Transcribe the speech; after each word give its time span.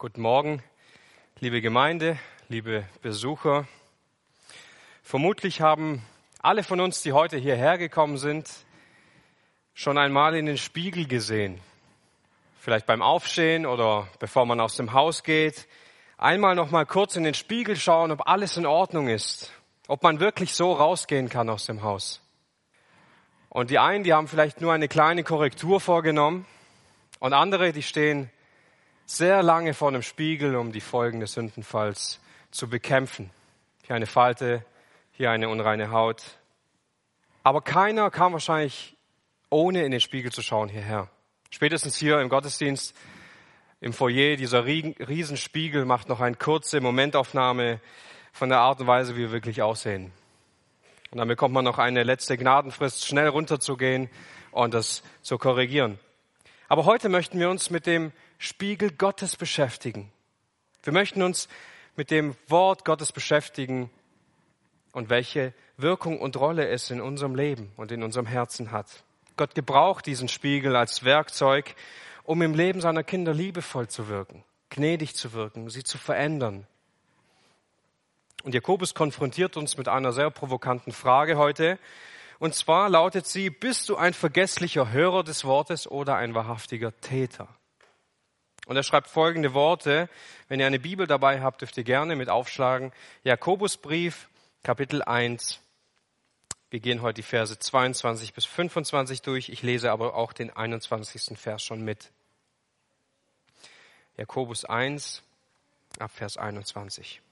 Guten 0.00 0.20
Morgen, 0.20 0.62
liebe 1.40 1.60
Gemeinde, 1.60 2.20
liebe 2.48 2.84
Besucher. 3.02 3.66
Vermutlich 5.02 5.60
haben 5.60 6.06
alle 6.40 6.62
von 6.62 6.78
uns, 6.80 7.02
die 7.02 7.12
heute 7.12 7.36
hierher 7.36 7.78
gekommen 7.78 8.16
sind, 8.16 8.48
schon 9.74 9.98
einmal 9.98 10.36
in 10.36 10.46
den 10.46 10.56
Spiegel 10.56 11.08
gesehen. 11.08 11.60
Vielleicht 12.60 12.86
beim 12.86 13.02
Aufstehen 13.02 13.66
oder 13.66 14.06
bevor 14.20 14.46
man 14.46 14.60
aus 14.60 14.76
dem 14.76 14.92
Haus 14.92 15.24
geht. 15.24 15.66
Einmal 16.16 16.54
noch 16.54 16.70
mal 16.70 16.86
kurz 16.86 17.16
in 17.16 17.24
den 17.24 17.34
Spiegel 17.34 17.74
schauen, 17.74 18.12
ob 18.12 18.28
alles 18.28 18.56
in 18.56 18.66
Ordnung 18.66 19.08
ist. 19.08 19.52
Ob 19.88 20.04
man 20.04 20.20
wirklich 20.20 20.54
so 20.54 20.74
rausgehen 20.74 21.28
kann 21.28 21.50
aus 21.50 21.66
dem 21.66 21.82
Haus. 21.82 22.20
Und 23.48 23.70
die 23.70 23.80
einen, 23.80 24.04
die 24.04 24.14
haben 24.14 24.28
vielleicht 24.28 24.60
nur 24.60 24.72
eine 24.72 24.86
kleine 24.86 25.24
Korrektur 25.24 25.80
vorgenommen. 25.80 26.46
Und 27.18 27.32
andere, 27.32 27.72
die 27.72 27.82
stehen 27.82 28.30
sehr 29.10 29.42
lange 29.42 29.72
vor 29.72 29.88
einem 29.88 30.02
Spiegel, 30.02 30.54
um 30.54 30.70
die 30.70 30.82
Folgen 30.82 31.20
des 31.20 31.32
Sündenfalls 31.32 32.20
zu 32.50 32.68
bekämpfen. 32.68 33.30
Hier 33.86 33.96
eine 33.96 34.06
Falte, 34.06 34.64
hier 35.12 35.30
eine 35.30 35.48
unreine 35.48 35.90
Haut. 35.90 36.22
Aber 37.42 37.62
keiner 37.62 38.10
kam 38.10 38.34
wahrscheinlich 38.34 38.96
ohne 39.48 39.82
in 39.84 39.92
den 39.92 40.02
Spiegel 40.02 40.30
zu 40.30 40.42
schauen 40.42 40.68
hierher. 40.68 41.08
Spätestens 41.50 41.96
hier 41.96 42.20
im 42.20 42.28
Gottesdienst, 42.28 42.94
im 43.80 43.94
Foyer, 43.94 44.36
dieser 44.36 44.66
Riesenspiegel 44.66 45.86
macht 45.86 46.10
noch 46.10 46.20
eine 46.20 46.36
kurze 46.36 46.82
Momentaufnahme 46.82 47.80
von 48.32 48.50
der 48.50 48.58
Art 48.58 48.80
und 48.80 48.88
Weise, 48.88 49.14
wie 49.16 49.20
wir 49.20 49.32
wirklich 49.32 49.62
aussehen. 49.62 50.12
Und 51.10 51.16
dann 51.16 51.28
bekommt 51.28 51.54
man 51.54 51.64
noch 51.64 51.78
eine 51.78 52.02
letzte 52.02 52.36
Gnadenfrist, 52.36 53.06
schnell 53.06 53.28
runterzugehen 53.28 54.10
und 54.50 54.74
das 54.74 55.02
zu 55.22 55.38
korrigieren. 55.38 55.98
Aber 56.68 56.84
heute 56.84 57.08
möchten 57.08 57.40
wir 57.40 57.48
uns 57.48 57.70
mit 57.70 57.86
dem 57.86 58.12
Spiegel 58.38 58.92
Gottes 58.92 59.36
beschäftigen. 59.36 60.10
Wir 60.84 60.92
möchten 60.92 61.22
uns 61.22 61.48
mit 61.96 62.12
dem 62.12 62.36
Wort 62.46 62.84
Gottes 62.84 63.10
beschäftigen 63.10 63.90
und 64.92 65.10
welche 65.10 65.52
Wirkung 65.76 66.20
und 66.20 66.36
Rolle 66.36 66.68
es 66.68 66.90
in 66.90 67.00
unserem 67.00 67.34
Leben 67.34 67.72
und 67.76 67.90
in 67.90 68.02
unserem 68.02 68.26
Herzen 68.26 68.70
hat. 68.70 69.04
Gott 69.36 69.54
gebraucht 69.54 70.06
diesen 70.06 70.28
Spiegel 70.28 70.76
als 70.76 71.04
Werkzeug, 71.04 71.74
um 72.22 72.40
im 72.42 72.54
Leben 72.54 72.80
seiner 72.80 73.02
Kinder 73.02 73.34
liebevoll 73.34 73.88
zu 73.88 74.08
wirken, 74.08 74.44
gnädig 74.70 75.16
zu 75.16 75.32
wirken, 75.32 75.68
sie 75.68 75.82
zu 75.82 75.98
verändern. 75.98 76.66
Und 78.44 78.54
Jakobus 78.54 78.94
konfrontiert 78.94 79.56
uns 79.56 79.76
mit 79.76 79.88
einer 79.88 80.12
sehr 80.12 80.30
provokanten 80.30 80.92
Frage 80.92 81.36
heute. 81.36 81.78
Und 82.38 82.54
zwar 82.54 82.88
lautet 82.88 83.26
sie, 83.26 83.50
bist 83.50 83.88
du 83.88 83.96
ein 83.96 84.14
vergesslicher 84.14 84.92
Hörer 84.92 85.24
des 85.24 85.44
Wortes 85.44 85.90
oder 85.90 86.16
ein 86.16 86.34
wahrhaftiger 86.34 86.98
Täter? 87.00 87.48
Und 88.68 88.76
er 88.76 88.82
schreibt 88.82 89.08
folgende 89.08 89.54
Worte. 89.54 90.10
Wenn 90.48 90.60
ihr 90.60 90.66
eine 90.66 90.78
Bibel 90.78 91.06
dabei 91.06 91.40
habt, 91.40 91.62
dürft 91.62 91.78
ihr 91.78 91.84
gerne 91.84 92.16
mit 92.16 92.28
aufschlagen. 92.28 92.92
Jakobusbrief, 93.24 94.28
Kapitel 94.62 95.00
1. 95.00 95.58
Wir 96.68 96.80
gehen 96.80 97.00
heute 97.00 97.14
die 97.14 97.22
Verse 97.22 97.58
22 97.58 98.34
bis 98.34 98.44
25 98.44 99.22
durch. 99.22 99.48
Ich 99.48 99.62
lese 99.62 99.90
aber 99.90 100.14
auch 100.14 100.34
den 100.34 100.54
21. 100.54 101.38
Vers 101.38 101.62
schon 101.62 101.82
mit. 101.82 102.12
Jakobus 104.18 104.66
1, 104.66 105.22
ab 105.98 106.10
Vers 106.12 106.36
21. 106.36 107.22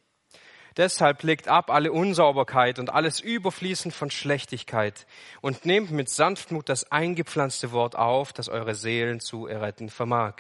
Deshalb 0.79 1.23
legt 1.23 1.49
ab 1.49 1.71
alle 1.71 1.93
Unsauberkeit 1.93 2.79
und 2.79 2.89
alles 2.89 3.21
Überfließen 3.21 3.91
von 3.91 4.11
Schlechtigkeit 4.11 5.07
und 5.43 5.67
nehmt 5.67 5.91
mit 5.91 6.09
Sanftmut 6.09 6.71
das 6.71 6.91
eingepflanzte 6.91 7.73
Wort 7.73 7.95
auf, 7.95 8.33
das 8.33 8.49
eure 8.49 8.75
Seelen 8.75 9.21
zu 9.21 9.47
erretten 9.47 9.91
vermag. 9.91 10.37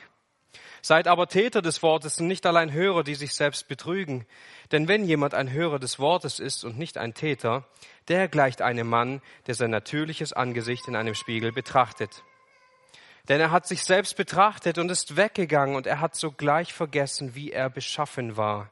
Seid 0.82 1.08
aber 1.08 1.26
Täter 1.26 1.62
des 1.62 1.82
Wortes 1.82 2.20
und 2.20 2.26
nicht 2.26 2.46
allein 2.46 2.72
Hörer, 2.72 3.02
die 3.02 3.14
sich 3.14 3.34
selbst 3.34 3.68
betrügen. 3.68 4.26
Denn 4.72 4.88
wenn 4.88 5.04
jemand 5.04 5.34
ein 5.34 5.50
Hörer 5.50 5.78
des 5.78 5.98
Wortes 5.98 6.38
ist 6.38 6.64
und 6.64 6.78
nicht 6.78 6.98
ein 6.98 7.14
Täter, 7.14 7.66
der 8.08 8.28
gleicht 8.28 8.62
einem 8.62 8.88
Mann, 8.88 9.20
der 9.46 9.54
sein 9.54 9.70
natürliches 9.70 10.32
Angesicht 10.32 10.88
in 10.88 10.96
einem 10.96 11.14
Spiegel 11.14 11.52
betrachtet. 11.52 12.22
Denn 13.28 13.40
er 13.40 13.50
hat 13.50 13.66
sich 13.66 13.82
selbst 13.82 14.16
betrachtet 14.16 14.78
und 14.78 14.90
ist 14.90 15.16
weggegangen 15.16 15.74
und 15.74 15.86
er 15.86 16.00
hat 16.00 16.14
sogleich 16.14 16.72
vergessen, 16.72 17.34
wie 17.34 17.50
er 17.50 17.68
beschaffen 17.68 18.36
war. 18.36 18.70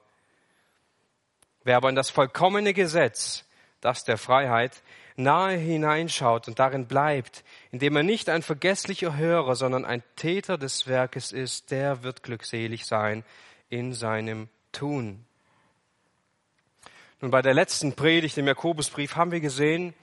Wer 1.65 1.77
aber 1.77 1.89
in 1.89 1.97
das 1.97 2.11
vollkommene 2.11 2.75
Gesetz, 2.75 3.45
das 3.81 4.05
der 4.05 4.19
Freiheit, 4.19 4.83
nahe 5.17 5.57
hineinschaut 5.57 6.49
und 6.49 6.59
darin 6.59 6.87
bleibt, 6.87 7.45
indem 7.71 7.97
er 7.97 8.03
nicht 8.03 8.29
ein 8.29 8.43
vergesslicher 8.43 9.17
Hörer, 9.17 9.55
sondern 9.55 9.85
ein 9.85 10.03
Täter 10.17 10.59
des 10.59 10.87
Werkes 10.87 11.33
ist, 11.33 11.71
der 11.71 12.03
wird 12.03 12.23
glückselig 12.23 12.87
sein 12.87 13.25
in 13.69 13.93
seinem 13.93 14.49
Tun. 14.73 15.25
Nun, 17.21 17.31
bei 17.31 17.43
der 17.43 17.55
letzten 17.55 17.95
Predigt 17.95 18.37
im 18.39 18.47
Jakobusbrief 18.47 19.17
haben 19.17 19.31
wir 19.31 19.41
gesehen, 19.41 19.95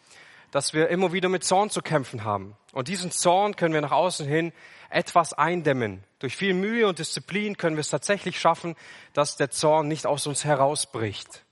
dass 0.52 0.74
wir 0.74 0.90
immer 0.90 1.14
wieder 1.14 1.30
mit 1.30 1.44
Zorn 1.44 1.70
zu 1.70 1.82
kämpfen 1.82 2.24
haben. 2.24 2.58
Und 2.74 2.88
diesen 2.88 3.12
Zorn 3.12 3.56
können 3.56 3.74
wir 3.74 3.82
nach 3.82 3.92
außen 3.92 4.28
hin 4.28 4.52
etwas 4.90 5.34
eindämmen. 5.34 6.04
Durch 6.20 6.36
viel 6.36 6.54
Mühe 6.54 6.88
und 6.88 7.00
Disziplin 7.00 7.58
können 7.58 7.78
wir 7.78 7.82
es 7.82 7.90
tatsächlich 7.90 8.40
schaffen, 8.40 8.76
dass 9.14 9.38
der 9.38 9.50
Zorn 9.50 9.88
nicht 9.88 10.06
aus 10.06 10.28
uns 10.28 10.44
herausbricht. 10.44 11.46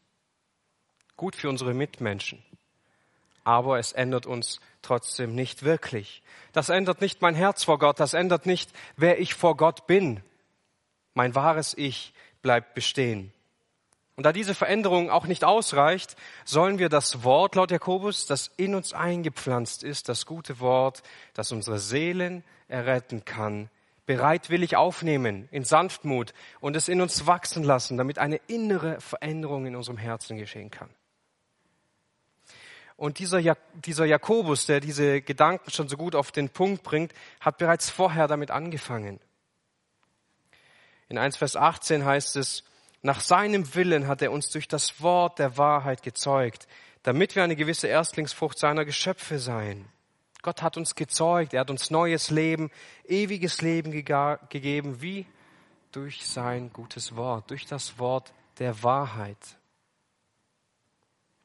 Gut 1.15 1.35
für 1.35 1.49
unsere 1.49 1.73
Mitmenschen 1.73 2.43
aber 3.43 3.79
es 3.79 3.91
ändert 3.91 4.25
uns 4.25 4.59
trotzdem 4.81 5.35
nicht 5.35 5.63
wirklich. 5.63 6.21
Das 6.53 6.69
ändert 6.69 7.01
nicht 7.01 7.21
mein 7.21 7.35
Herz 7.35 7.63
vor 7.63 7.79
Gott, 7.79 7.99
das 7.99 8.13
ändert 8.13 8.45
nicht, 8.45 8.71
wer 8.97 9.19
ich 9.19 9.33
vor 9.33 9.55
Gott 9.57 9.87
bin. 9.87 10.21
Mein 11.13 11.35
wahres 11.35 11.73
Ich 11.77 12.13
bleibt 12.41 12.73
bestehen. 12.73 13.33
Und 14.19 14.25
da 14.25 14.33
diese 14.33 14.53
Veränderung 14.53 15.09
auch 15.09 15.27
nicht 15.27 15.45
ausreicht, 15.45 16.17
sollen 16.43 16.77
wir 16.77 16.89
das 16.89 17.23
Wort, 17.23 17.55
laut 17.55 17.71
Jakobus, 17.71 18.25
das 18.25 18.51
in 18.57 18.75
uns 18.75 18.91
eingepflanzt 18.91 19.81
ist, 19.81 20.09
das 20.09 20.25
gute 20.25 20.59
Wort, 20.59 21.03
das 21.33 21.53
unsere 21.53 21.79
Seelen 21.79 22.43
erretten 22.67 23.23
kann, 23.23 23.69
bereitwillig 24.05 24.75
aufnehmen, 24.75 25.47
in 25.51 25.63
Sanftmut 25.63 26.33
und 26.59 26.75
es 26.75 26.89
in 26.89 26.99
uns 26.99 27.27
wachsen 27.27 27.63
lassen, 27.63 27.95
damit 27.95 28.19
eine 28.19 28.41
innere 28.47 28.99
Veränderung 28.99 29.65
in 29.65 29.77
unserem 29.77 29.97
Herzen 29.97 30.35
geschehen 30.35 30.69
kann. 30.69 30.89
Und 32.99 33.19
dieser, 33.19 33.39
Jak 33.39 33.59
dieser 33.75 34.03
Jakobus, 34.03 34.65
der 34.65 34.81
diese 34.81 35.21
Gedanken 35.21 35.71
schon 35.71 35.87
so 35.87 35.95
gut 35.95 36.15
auf 36.15 36.33
den 36.33 36.49
Punkt 36.49 36.83
bringt, 36.83 37.13
hat 37.39 37.57
bereits 37.57 37.89
vorher 37.89 38.27
damit 38.27 38.51
angefangen. 38.51 39.21
In 41.07 41.17
1 41.17 41.37
Vers 41.37 41.55
18 41.55 42.03
heißt 42.03 42.35
es, 42.35 42.65
nach 43.01 43.21
seinem 43.21 43.73
Willen 43.73 44.07
hat 44.07 44.21
er 44.21 44.33
uns 44.33 44.49
durch 44.49 44.67
das 44.67 45.01
Wort 45.01 45.39
der 45.39 45.57
Wahrheit 45.57 46.03
gezeugt, 46.03 46.67
damit 47.03 47.37
wir 47.37 47.43
eine 47.43 47.55
gewisse 47.55 47.87
Erstlingsfrucht 47.87 48.59
seiner 48.59 48.83
Geschöpfe 48.83 49.39
seien. 49.39 49.85
Gott 50.41 50.61
hat 50.61 50.75
uns 50.75 50.93
gezeugt, 50.93 51.53
er 51.53 51.61
hat 51.61 51.69
uns 51.69 51.91
neues 51.91 52.31
Leben, 52.31 52.69
ewiges 53.07 53.61
Leben 53.61 53.91
gegeben, 53.91 55.01
wie 55.01 55.25
durch 55.93 56.25
sein 56.27 56.73
gutes 56.73 57.15
Wort, 57.15 57.49
durch 57.49 57.65
das 57.65 57.97
Wort 57.97 58.33
der 58.59 58.83
Wahrheit, 58.83 59.57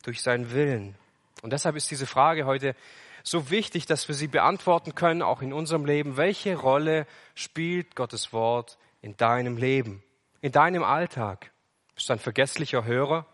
durch 0.03 0.21
seinen 0.21 0.51
Willen. 0.51 0.97
Und 1.45 1.53
deshalb 1.53 1.77
ist 1.77 1.91
diese 1.91 2.07
Frage 2.07 2.47
heute 2.47 2.75
so 3.23 3.51
wichtig, 3.51 3.85
dass 3.85 4.09
wir 4.09 4.15
sie 4.15 4.29
beantworten 4.29 4.95
können, 4.95 5.21
auch 5.21 5.43
in 5.43 5.53
unserem 5.53 5.85
Leben. 5.85 6.17
Welche 6.17 6.57
Rolle 6.57 7.07
spielt 7.35 7.95
Gottes 7.95 8.33
Wort 8.33 8.79
in 9.03 9.15
deinem 9.19 9.59
Leben, 9.59 10.03
in 10.41 10.53
deinem 10.53 10.83
Alltag? 10.83 11.51
Bist 11.95 12.09
du 12.09 12.15
ein 12.15 12.19
vergesslicher 12.19 12.87
Hörer 12.87 13.27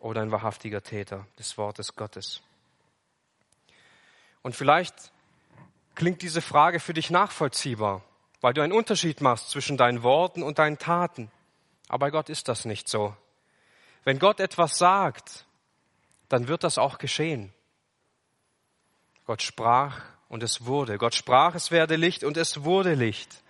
oder 0.00 0.20
ein 0.20 0.32
wahrhaftiger 0.32 0.82
Täter 0.82 1.26
des 1.38 1.56
Wortes 1.56 1.96
Gottes? 1.96 2.42
Und 4.42 4.54
vielleicht 4.54 5.12
klingt 5.94 6.20
diese 6.20 6.42
Frage 6.42 6.78
für 6.78 6.92
dich 6.92 7.08
nachvollziehbar, 7.08 8.02
weil 8.42 8.52
du 8.52 8.60
einen 8.60 8.74
Unterschied 8.74 9.22
machst 9.22 9.48
zwischen 9.48 9.78
deinen 9.78 10.02
Worten 10.02 10.42
und 10.42 10.58
deinen 10.58 10.76
Taten. 10.76 11.30
Aber 11.88 12.00
bei 12.00 12.10
Gott 12.10 12.28
ist 12.28 12.48
das 12.48 12.66
nicht 12.66 12.86
so. 12.86 13.16
Wenn 14.04 14.18
Gott 14.18 14.40
etwas 14.40 14.76
sagt, 14.76 15.46
dann 16.32 16.48
wird 16.48 16.64
das 16.64 16.78
auch 16.78 16.98
geschehen. 16.98 17.52
Gott 19.26 19.42
sprach 19.42 20.00
und 20.28 20.42
es 20.42 20.64
wurde. 20.64 20.96
Gott 20.96 21.14
sprach, 21.14 21.54
es 21.54 21.70
werde 21.70 21.96
Licht 21.96 22.24
und 22.24 22.38
es 22.38 22.64
wurde 22.64 22.94
Licht. 22.94 23.42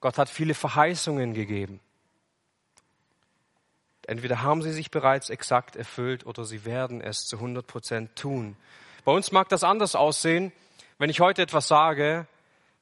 Gott 0.00 0.16
hat 0.16 0.28
viele 0.28 0.54
Verheißungen 0.54 1.34
gegeben. 1.34 1.80
Entweder 4.06 4.42
haben 4.42 4.62
sie 4.62 4.72
sich 4.72 4.90
bereits 4.90 5.28
exakt 5.28 5.74
erfüllt 5.74 6.24
oder 6.24 6.44
sie 6.44 6.64
werden 6.64 7.00
es 7.00 7.26
zu 7.26 7.36
100 7.36 7.66
Prozent 7.66 8.14
tun. 8.16 8.56
Bei 9.04 9.12
uns 9.12 9.32
mag 9.32 9.48
das 9.48 9.64
anders 9.64 9.96
aussehen. 9.96 10.52
Wenn 10.98 11.10
ich 11.10 11.20
heute 11.20 11.42
etwas 11.42 11.66
sage, 11.66 12.26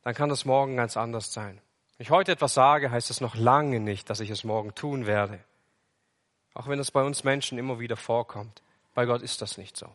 dann 0.03 0.15
kann 0.15 0.29
das 0.29 0.45
morgen 0.45 0.77
ganz 0.77 0.97
anders 0.97 1.33
sein. 1.33 1.59
Wenn 1.97 2.05
ich 2.05 2.11
heute 2.11 2.33
etwas 2.33 2.53
sage, 2.53 2.91
heißt 2.91 3.11
es 3.11 3.23
noch 3.23 3.35
lange 3.35 3.81
nicht, 3.81 4.11
dass 4.11 4.21
ich 4.21 4.29
es 4.29 4.45
morgen 4.45 4.75
tun 4.75 5.07
werde. 5.07 5.41
Auch 6.53 6.69
wenn 6.69 6.79
es 6.79 6.91
bei 6.91 7.03
uns 7.03 7.25
Menschen 7.25 7.59
immer 7.59 7.81
wieder 7.81 7.97
vorkommt. 7.97 8.63
Bei 8.97 9.05
Gott 9.05 9.21
ist 9.21 9.43
das 9.43 9.59
nicht 9.59 9.77
so. 9.77 9.93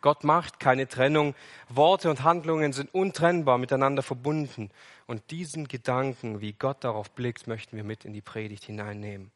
Gott 0.00 0.24
macht 0.24 0.58
keine 0.58 0.88
Trennung. 0.88 1.36
Worte 1.68 2.10
und 2.10 2.24
Handlungen 2.24 2.72
sind 2.72 2.92
untrennbar 2.92 3.56
miteinander 3.56 4.02
verbunden. 4.02 4.72
Und 5.06 5.30
diesen 5.30 5.68
Gedanken, 5.68 6.40
wie 6.40 6.52
Gott 6.52 6.82
darauf 6.82 7.12
blickt, 7.12 7.46
möchten 7.46 7.76
wir 7.76 7.84
mit 7.84 8.04
in 8.04 8.12
die 8.12 8.20
Predigt 8.20 8.64
hineinnehmen. 8.64 9.30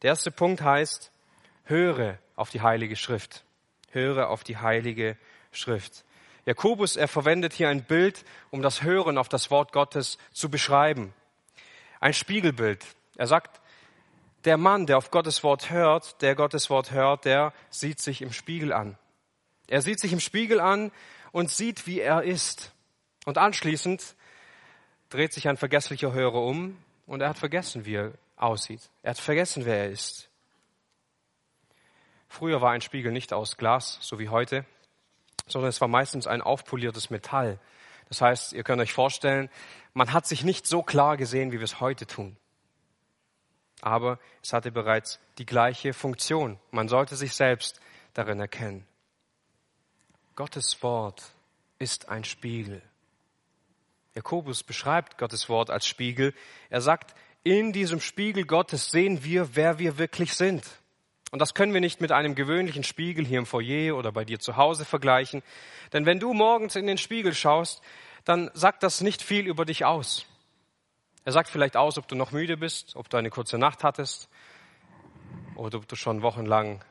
Der 0.00 0.08
erste 0.08 0.30
Punkt 0.30 0.62
heißt, 0.62 1.12
höre 1.64 2.18
auf 2.34 2.48
die 2.48 2.62
Heilige 2.62 2.96
Schrift. 2.96 3.44
Höre 3.90 4.30
auf 4.30 4.42
die 4.42 4.56
Heilige 4.56 5.18
Schrift. 5.52 6.02
Jakobus, 6.46 6.96
er 6.96 7.08
verwendet 7.08 7.52
hier 7.52 7.68
ein 7.68 7.84
Bild, 7.84 8.24
um 8.50 8.62
das 8.62 8.82
Hören 8.82 9.18
auf 9.18 9.28
das 9.28 9.50
Wort 9.50 9.72
Gottes 9.72 10.16
zu 10.32 10.48
beschreiben. 10.48 11.12
Ein 12.00 12.14
Spiegelbild. 12.14 12.86
Er 13.16 13.26
sagt, 13.26 13.60
der 14.44 14.56
Mann, 14.56 14.86
der 14.86 14.98
auf 14.98 15.10
Gottes 15.10 15.42
Wort 15.42 15.70
hört, 15.70 16.20
der 16.22 16.34
Gottes 16.34 16.70
Wort 16.70 16.90
hört, 16.90 17.24
der 17.24 17.52
sieht 17.70 18.00
sich 18.00 18.22
im 18.22 18.32
Spiegel 18.32 18.72
an. 18.72 18.98
Er 19.68 19.82
sieht 19.82 20.00
sich 20.00 20.12
im 20.12 20.20
Spiegel 20.20 20.60
an 20.60 20.92
und 21.32 21.50
sieht, 21.50 21.86
wie 21.86 22.00
er 22.00 22.22
ist. 22.22 22.72
Und 23.24 23.38
anschließend 23.38 24.14
dreht 25.08 25.32
sich 25.32 25.48
ein 25.48 25.56
vergesslicher 25.56 26.12
Hörer 26.12 26.42
um 26.42 26.76
und 27.06 27.22
er 27.22 27.30
hat 27.30 27.38
vergessen, 27.38 27.86
wie 27.86 27.96
er 27.96 28.12
aussieht. 28.36 28.90
Er 29.02 29.10
hat 29.10 29.18
vergessen, 29.18 29.64
wer 29.64 29.78
er 29.78 29.90
ist. 29.90 30.28
Früher 32.28 32.60
war 32.60 32.72
ein 32.72 32.80
Spiegel 32.80 33.12
nicht 33.12 33.32
aus 33.32 33.56
Glas, 33.56 33.98
so 34.00 34.18
wie 34.18 34.28
heute, 34.28 34.66
sondern 35.46 35.68
es 35.68 35.80
war 35.80 35.88
meistens 35.88 36.26
ein 36.26 36.42
aufpoliertes 36.42 37.08
Metall. 37.10 37.58
Das 38.08 38.20
heißt, 38.20 38.52
ihr 38.52 38.64
könnt 38.64 38.82
euch 38.82 38.92
vorstellen, 38.92 39.48
man 39.94 40.12
hat 40.12 40.26
sich 40.26 40.44
nicht 40.44 40.66
so 40.66 40.82
klar 40.82 41.16
gesehen, 41.16 41.52
wie 41.52 41.58
wir 41.58 41.64
es 41.64 41.80
heute 41.80 42.06
tun. 42.06 42.36
Aber 43.80 44.18
es 44.42 44.52
hatte 44.52 44.70
bereits 44.70 45.20
die 45.38 45.46
gleiche 45.46 45.92
Funktion. 45.92 46.58
Man 46.70 46.88
sollte 46.88 47.16
sich 47.16 47.34
selbst 47.34 47.80
darin 48.14 48.40
erkennen. 48.40 48.86
Gottes 50.36 50.82
Wort 50.82 51.22
ist 51.78 52.08
ein 52.08 52.24
Spiegel. 52.24 52.82
Jakobus 54.14 54.62
beschreibt 54.62 55.18
Gottes 55.18 55.48
Wort 55.48 55.70
als 55.70 55.86
Spiegel. 55.86 56.34
Er 56.70 56.80
sagt, 56.80 57.14
in 57.42 57.72
diesem 57.72 58.00
Spiegel 58.00 58.44
Gottes 58.44 58.90
sehen 58.90 59.22
wir, 59.24 59.54
wer 59.54 59.78
wir 59.78 59.98
wirklich 59.98 60.34
sind. 60.34 60.64
Und 61.30 61.40
das 61.40 61.52
können 61.52 61.74
wir 61.74 61.80
nicht 61.80 62.00
mit 62.00 62.12
einem 62.12 62.36
gewöhnlichen 62.36 62.84
Spiegel 62.84 63.26
hier 63.26 63.38
im 63.38 63.46
Foyer 63.46 63.96
oder 63.96 64.12
bei 64.12 64.24
dir 64.24 64.38
zu 64.38 64.56
Hause 64.56 64.84
vergleichen. 64.84 65.42
Denn 65.92 66.06
wenn 66.06 66.20
du 66.20 66.32
morgens 66.32 66.76
in 66.76 66.86
den 66.86 66.98
Spiegel 66.98 67.34
schaust, 67.34 67.82
dann 68.24 68.50
sagt 68.54 68.82
das 68.82 69.00
nicht 69.00 69.20
viel 69.20 69.46
über 69.46 69.64
dich 69.64 69.84
aus. 69.84 70.26
Er 71.24 71.32
sagt 71.32 71.48
vielleicht 71.48 71.76
aus, 71.76 71.96
ob 71.96 72.06
du 72.06 72.14
noch 72.14 72.32
müde 72.32 72.56
bist, 72.56 72.96
ob 72.96 73.08
du 73.08 73.16
eine 73.16 73.30
kurze 73.30 73.58
Nacht 73.58 73.82
hattest 73.82 74.28
oder 75.54 75.78
ob 75.78 75.88
du 75.88 75.96
schon 75.96 76.22
wochenlang 76.22 76.84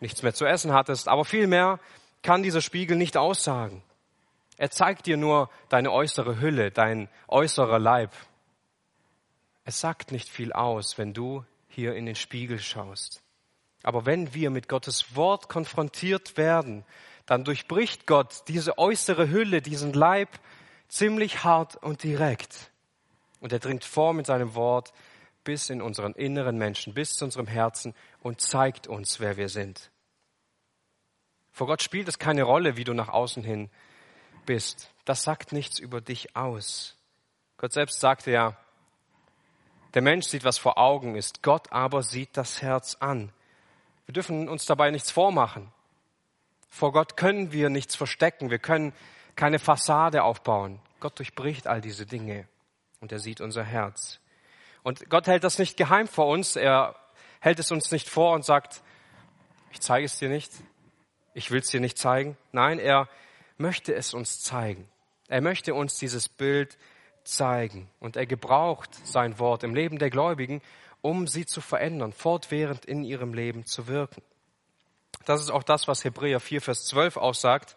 nichts 0.00 0.22
mehr 0.22 0.34
zu 0.34 0.44
essen 0.44 0.72
hattest. 0.72 1.08
Aber 1.08 1.24
vielmehr 1.24 1.80
kann 2.22 2.42
dieser 2.42 2.60
Spiegel 2.60 2.96
nicht 2.96 3.16
aussagen. 3.16 3.82
Er 4.56 4.70
zeigt 4.70 5.06
dir 5.06 5.16
nur 5.16 5.50
deine 5.68 5.90
äußere 5.90 6.40
Hülle, 6.40 6.70
dein 6.70 7.08
äußerer 7.26 7.78
Leib. 7.78 8.12
Es 9.64 9.80
sagt 9.80 10.12
nicht 10.12 10.28
viel 10.28 10.52
aus, 10.52 10.98
wenn 10.98 11.12
du 11.14 11.44
hier 11.68 11.94
in 11.94 12.06
den 12.06 12.16
Spiegel 12.16 12.60
schaust. 12.60 13.22
Aber 13.82 14.06
wenn 14.06 14.34
wir 14.34 14.50
mit 14.50 14.68
Gottes 14.68 15.16
Wort 15.16 15.48
konfrontiert 15.48 16.36
werden, 16.36 16.84
dann 17.26 17.44
durchbricht 17.44 18.06
Gott 18.06 18.42
diese 18.48 18.78
äußere 18.78 19.30
Hülle, 19.30 19.62
diesen 19.62 19.92
Leib 19.92 20.28
ziemlich 20.88 21.42
hart 21.42 21.76
und 21.76 22.02
direkt. 22.02 22.71
Und 23.42 23.52
er 23.52 23.58
dringt 23.58 23.84
vor 23.84 24.14
mit 24.14 24.26
seinem 24.26 24.54
Wort 24.54 24.92
bis 25.42 25.68
in 25.68 25.82
unseren 25.82 26.12
inneren 26.14 26.56
Menschen, 26.56 26.94
bis 26.94 27.16
zu 27.16 27.24
unserem 27.24 27.48
Herzen 27.48 27.92
und 28.20 28.40
zeigt 28.40 28.86
uns, 28.86 29.18
wer 29.18 29.36
wir 29.36 29.48
sind. 29.48 29.90
Vor 31.50 31.66
Gott 31.66 31.82
spielt 31.82 32.06
es 32.06 32.20
keine 32.20 32.44
Rolle, 32.44 32.76
wie 32.76 32.84
du 32.84 32.94
nach 32.94 33.08
außen 33.08 33.42
hin 33.42 33.68
bist. 34.46 34.94
Das 35.04 35.24
sagt 35.24 35.50
nichts 35.50 35.80
über 35.80 36.00
dich 36.00 36.36
aus. 36.36 36.96
Gott 37.56 37.72
selbst 37.72 37.98
sagte 37.98 38.30
ja, 38.30 38.56
der 39.94 40.02
Mensch 40.02 40.28
sieht, 40.28 40.44
was 40.44 40.58
vor 40.58 40.78
Augen 40.78 41.16
ist, 41.16 41.42
Gott 41.42 41.72
aber 41.72 42.04
sieht 42.04 42.36
das 42.36 42.62
Herz 42.62 42.96
an. 43.00 43.32
Wir 44.06 44.12
dürfen 44.12 44.48
uns 44.48 44.66
dabei 44.66 44.92
nichts 44.92 45.10
vormachen. 45.10 45.72
Vor 46.68 46.92
Gott 46.92 47.16
können 47.16 47.50
wir 47.50 47.70
nichts 47.70 47.96
verstecken, 47.96 48.50
wir 48.50 48.60
können 48.60 48.94
keine 49.34 49.58
Fassade 49.58 50.22
aufbauen. 50.22 50.78
Gott 51.00 51.18
durchbricht 51.18 51.66
all 51.66 51.80
diese 51.80 52.06
Dinge 52.06 52.46
und 53.02 53.12
er 53.12 53.18
sieht 53.18 53.40
unser 53.42 53.64
Herz. 53.64 54.20
Und 54.82 55.10
Gott 55.10 55.26
hält 55.26 55.44
das 55.44 55.58
nicht 55.58 55.76
geheim 55.76 56.08
vor 56.08 56.28
uns, 56.28 56.56
er 56.56 56.96
hält 57.40 57.58
es 57.58 57.70
uns 57.70 57.90
nicht 57.90 58.08
vor 58.08 58.34
und 58.34 58.44
sagt, 58.44 58.82
ich 59.72 59.80
zeige 59.80 60.06
es 60.06 60.18
dir 60.18 60.28
nicht, 60.28 60.50
ich 61.34 61.50
will 61.50 61.60
es 61.60 61.68
dir 61.68 61.80
nicht 61.80 61.98
zeigen. 61.98 62.38
Nein, 62.52 62.78
er 62.78 63.08
möchte 63.58 63.94
es 63.94 64.14
uns 64.14 64.40
zeigen. 64.40 64.88
Er 65.28 65.40
möchte 65.40 65.74
uns 65.74 65.98
dieses 65.98 66.28
Bild 66.28 66.78
zeigen. 67.24 67.90
Und 68.00 68.16
er 68.16 68.26
gebraucht 68.26 68.90
sein 69.04 69.38
Wort 69.38 69.64
im 69.64 69.74
Leben 69.74 69.98
der 69.98 70.10
Gläubigen, 70.10 70.62
um 71.00 71.26
sie 71.26 71.46
zu 71.46 71.60
verändern, 71.60 72.12
fortwährend 72.12 72.84
in 72.84 73.02
ihrem 73.02 73.34
Leben 73.34 73.66
zu 73.66 73.88
wirken. 73.88 74.22
Das 75.24 75.40
ist 75.40 75.50
auch 75.50 75.62
das, 75.62 75.88
was 75.88 76.04
Hebräer 76.04 76.38
4, 76.38 76.60
Vers 76.60 76.84
12 76.84 77.16
aussagt. 77.16 77.76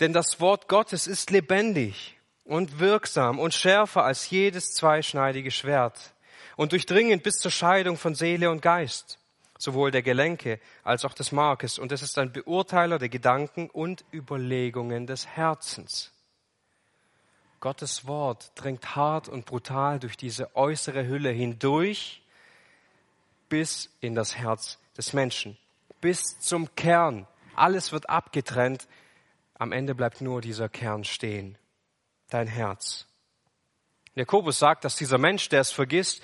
Denn 0.00 0.12
das 0.12 0.40
Wort 0.40 0.68
Gottes 0.68 1.06
ist 1.06 1.30
lebendig 1.30 2.16
und 2.44 2.78
wirksam 2.78 3.38
und 3.38 3.54
schärfer 3.54 4.04
als 4.04 4.28
jedes 4.30 4.74
zweischneidige 4.74 5.50
Schwert 5.50 6.14
und 6.56 6.72
durchdringend 6.72 7.22
bis 7.22 7.36
zur 7.36 7.50
Scheidung 7.50 7.96
von 7.96 8.14
Seele 8.14 8.50
und 8.50 8.62
Geist, 8.62 9.18
sowohl 9.58 9.90
der 9.90 10.02
Gelenke 10.02 10.60
als 10.82 11.04
auch 11.04 11.14
des 11.14 11.32
Markes. 11.32 11.78
Und 11.78 11.92
es 11.92 12.02
ist 12.02 12.18
ein 12.18 12.32
Beurteiler 12.32 12.98
der 12.98 13.08
Gedanken 13.08 13.70
und 13.70 14.04
Überlegungen 14.12 15.06
des 15.06 15.26
Herzens. 15.26 16.12
Gottes 17.60 18.06
Wort 18.06 18.52
dringt 18.56 18.94
hart 18.94 19.28
und 19.28 19.46
brutal 19.46 19.98
durch 19.98 20.18
diese 20.18 20.54
äußere 20.54 21.06
Hülle 21.06 21.30
hindurch 21.30 22.22
bis 23.48 23.90
in 24.00 24.14
das 24.14 24.36
Herz 24.36 24.78
des 24.98 25.14
Menschen, 25.14 25.56
bis 26.00 26.38
zum 26.40 26.74
Kern. 26.74 27.26
Alles 27.56 27.90
wird 27.92 28.10
abgetrennt. 28.10 28.86
Am 29.54 29.72
Ende 29.72 29.94
bleibt 29.94 30.20
nur 30.20 30.42
dieser 30.42 30.68
Kern 30.68 31.04
stehen, 31.04 31.56
dein 32.28 32.46
Herz. 32.46 33.06
Jakobus 34.14 34.58
sagt, 34.58 34.84
dass 34.84 34.96
dieser 34.96 35.18
Mensch, 35.18 35.48
der 35.48 35.60
es 35.60 35.72
vergisst, 35.72 36.22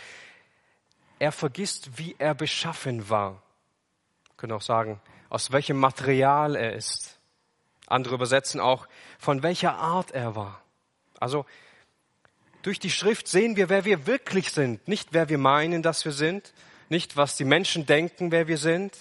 er 1.18 1.32
vergisst, 1.32 1.98
wie 1.98 2.16
er 2.18 2.34
beschaffen 2.34 3.08
war. 3.08 3.42
Wir 4.28 4.36
können 4.36 4.52
auch 4.52 4.62
sagen, 4.62 5.00
aus 5.28 5.52
welchem 5.52 5.78
Material 5.78 6.56
er 6.56 6.72
ist. 6.72 7.18
Andere 7.86 8.14
übersetzen 8.14 8.60
auch, 8.60 8.86
von 9.18 9.42
welcher 9.42 9.74
Art 9.74 10.12
er 10.12 10.36
war. 10.36 10.62
Also 11.18 11.44
durch 12.62 12.78
die 12.78 12.90
Schrift 12.90 13.28
sehen 13.28 13.56
wir, 13.56 13.68
wer 13.68 13.84
wir 13.84 14.06
wirklich 14.06 14.52
sind, 14.52 14.86
nicht 14.86 15.12
wer 15.12 15.28
wir 15.28 15.38
meinen, 15.38 15.82
dass 15.82 16.04
wir 16.04 16.12
sind, 16.12 16.52
nicht 16.88 17.16
was 17.16 17.36
die 17.36 17.44
Menschen 17.44 17.86
denken, 17.86 18.32
wer 18.32 18.48
wir 18.48 18.58
sind, 18.58 18.96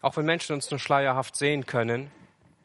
auch 0.00 0.16
wenn 0.16 0.26
Menschen 0.26 0.54
uns 0.54 0.70
nur 0.70 0.78
schleierhaft 0.78 1.36
sehen 1.36 1.66
können 1.66 2.10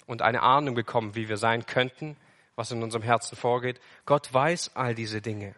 und 0.05 0.21
eine 0.21 0.41
Ahnung 0.41 0.75
bekommen, 0.75 1.15
wie 1.15 1.29
wir 1.29 1.37
sein 1.37 1.65
könnten, 1.65 2.15
was 2.55 2.71
in 2.71 2.83
unserem 2.83 3.03
Herzen 3.03 3.35
vorgeht. 3.35 3.79
Gott 4.05 4.33
weiß 4.33 4.75
all 4.75 4.95
diese 4.95 5.21
Dinge. 5.21 5.55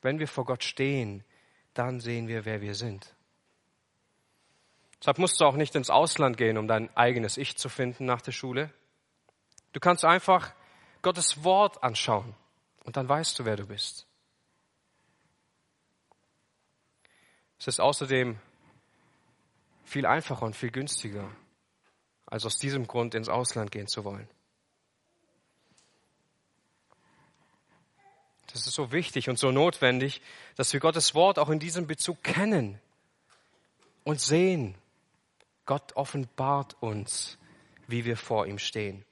Wenn 0.00 0.18
wir 0.18 0.28
vor 0.28 0.44
Gott 0.44 0.64
stehen, 0.64 1.24
dann 1.74 2.00
sehen 2.00 2.28
wir, 2.28 2.44
wer 2.44 2.60
wir 2.60 2.74
sind. 2.74 3.14
Deshalb 5.00 5.18
musst 5.18 5.40
du 5.40 5.44
auch 5.44 5.56
nicht 5.56 5.74
ins 5.74 5.90
Ausland 5.90 6.36
gehen, 6.36 6.58
um 6.58 6.68
dein 6.68 6.94
eigenes 6.96 7.36
Ich 7.36 7.56
zu 7.56 7.68
finden 7.68 8.04
nach 8.04 8.20
der 8.20 8.32
Schule. 8.32 8.72
Du 9.72 9.80
kannst 9.80 10.04
einfach 10.04 10.54
Gottes 11.00 11.42
Wort 11.42 11.82
anschauen 11.82 12.34
und 12.84 12.96
dann 12.96 13.08
weißt 13.08 13.38
du, 13.38 13.44
wer 13.44 13.56
du 13.56 13.66
bist. 13.66 14.06
Es 17.58 17.66
ist 17.66 17.80
außerdem 17.80 18.38
viel 19.84 20.06
einfacher 20.06 20.44
und 20.44 20.56
viel 20.56 20.70
günstiger, 20.70 21.30
als 22.26 22.44
aus 22.44 22.58
diesem 22.58 22.86
Grund 22.86 23.14
ins 23.14 23.28
Ausland 23.28 23.70
gehen 23.70 23.86
zu 23.86 24.04
wollen. 24.04 24.28
Das 28.52 28.66
ist 28.66 28.74
so 28.74 28.92
wichtig 28.92 29.30
und 29.30 29.38
so 29.38 29.50
notwendig, 29.50 30.20
dass 30.56 30.72
wir 30.72 30.80
Gottes 30.80 31.14
Wort 31.14 31.38
auch 31.38 31.48
in 31.48 31.58
diesem 31.58 31.86
Bezug 31.86 32.22
kennen 32.22 32.78
und 34.04 34.20
sehen. 34.20 34.74
Gott 35.64 35.96
offenbart 35.96 36.76
uns, 36.80 37.38
wie 37.86 38.04
wir 38.04 38.16
vor 38.16 38.46
ihm 38.46 38.58
stehen. 38.58 39.04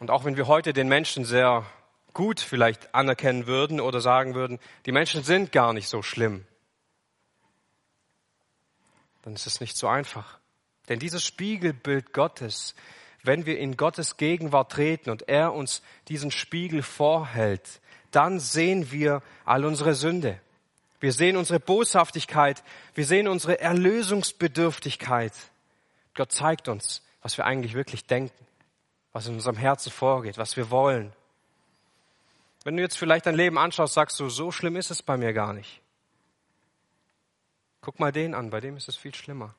Und 0.00 0.10
auch 0.10 0.24
wenn 0.24 0.36
wir 0.36 0.48
heute 0.48 0.72
den 0.72 0.88
Menschen 0.88 1.24
sehr 1.24 1.64
gut 2.12 2.40
vielleicht 2.40 2.94
anerkennen 2.94 3.46
würden 3.46 3.80
oder 3.80 4.00
sagen 4.00 4.34
würden, 4.34 4.58
die 4.84 4.92
Menschen 4.92 5.22
sind 5.22 5.52
gar 5.52 5.72
nicht 5.72 5.88
so 5.88 6.02
schlimm, 6.02 6.44
dann 9.22 9.34
ist 9.34 9.46
es 9.46 9.60
nicht 9.60 9.76
so 9.76 9.86
einfach. 9.86 10.40
Denn 10.88 10.98
dieses 10.98 11.24
Spiegelbild 11.24 12.12
Gottes, 12.12 12.74
wenn 13.22 13.46
wir 13.46 13.58
in 13.58 13.76
Gottes 13.76 14.16
Gegenwart 14.16 14.72
treten 14.72 15.10
und 15.10 15.28
er 15.28 15.52
uns 15.52 15.82
diesen 16.08 16.30
Spiegel 16.30 16.82
vorhält, 16.82 17.80
dann 18.10 18.40
sehen 18.40 18.90
wir 18.90 19.22
all 19.44 19.64
unsere 19.64 19.94
Sünde. 19.94 20.40
Wir 21.00 21.12
sehen 21.12 21.36
unsere 21.36 21.58
Boshaftigkeit. 21.58 22.62
Wir 22.94 23.04
sehen 23.04 23.26
unsere 23.26 23.60
Erlösungsbedürftigkeit. 23.60 25.32
Gott 26.14 26.30
zeigt 26.30 26.68
uns, 26.68 27.02
was 27.22 27.36
wir 27.36 27.44
eigentlich 27.44 27.74
wirklich 27.74 28.06
denken, 28.06 28.46
was 29.12 29.26
in 29.26 29.34
unserem 29.34 29.56
Herzen 29.56 29.90
vorgeht, 29.90 30.38
was 30.38 30.56
wir 30.56 30.70
wollen. 30.70 31.12
Wenn 32.64 32.76
du 32.76 32.82
jetzt 32.82 32.98
vielleicht 32.98 33.26
dein 33.26 33.34
Leben 33.34 33.58
anschaust, 33.58 33.94
sagst 33.94 34.20
du, 34.20 34.28
so 34.28 34.52
schlimm 34.52 34.76
ist 34.76 34.90
es 34.90 35.02
bei 35.02 35.16
mir 35.16 35.32
gar 35.32 35.52
nicht. 35.52 35.80
Guck 37.80 37.98
mal 37.98 38.12
den 38.12 38.34
an, 38.34 38.50
bei 38.50 38.60
dem 38.60 38.76
ist 38.76 38.88
es 38.88 38.96
viel 38.96 39.14
schlimmer. 39.14 39.54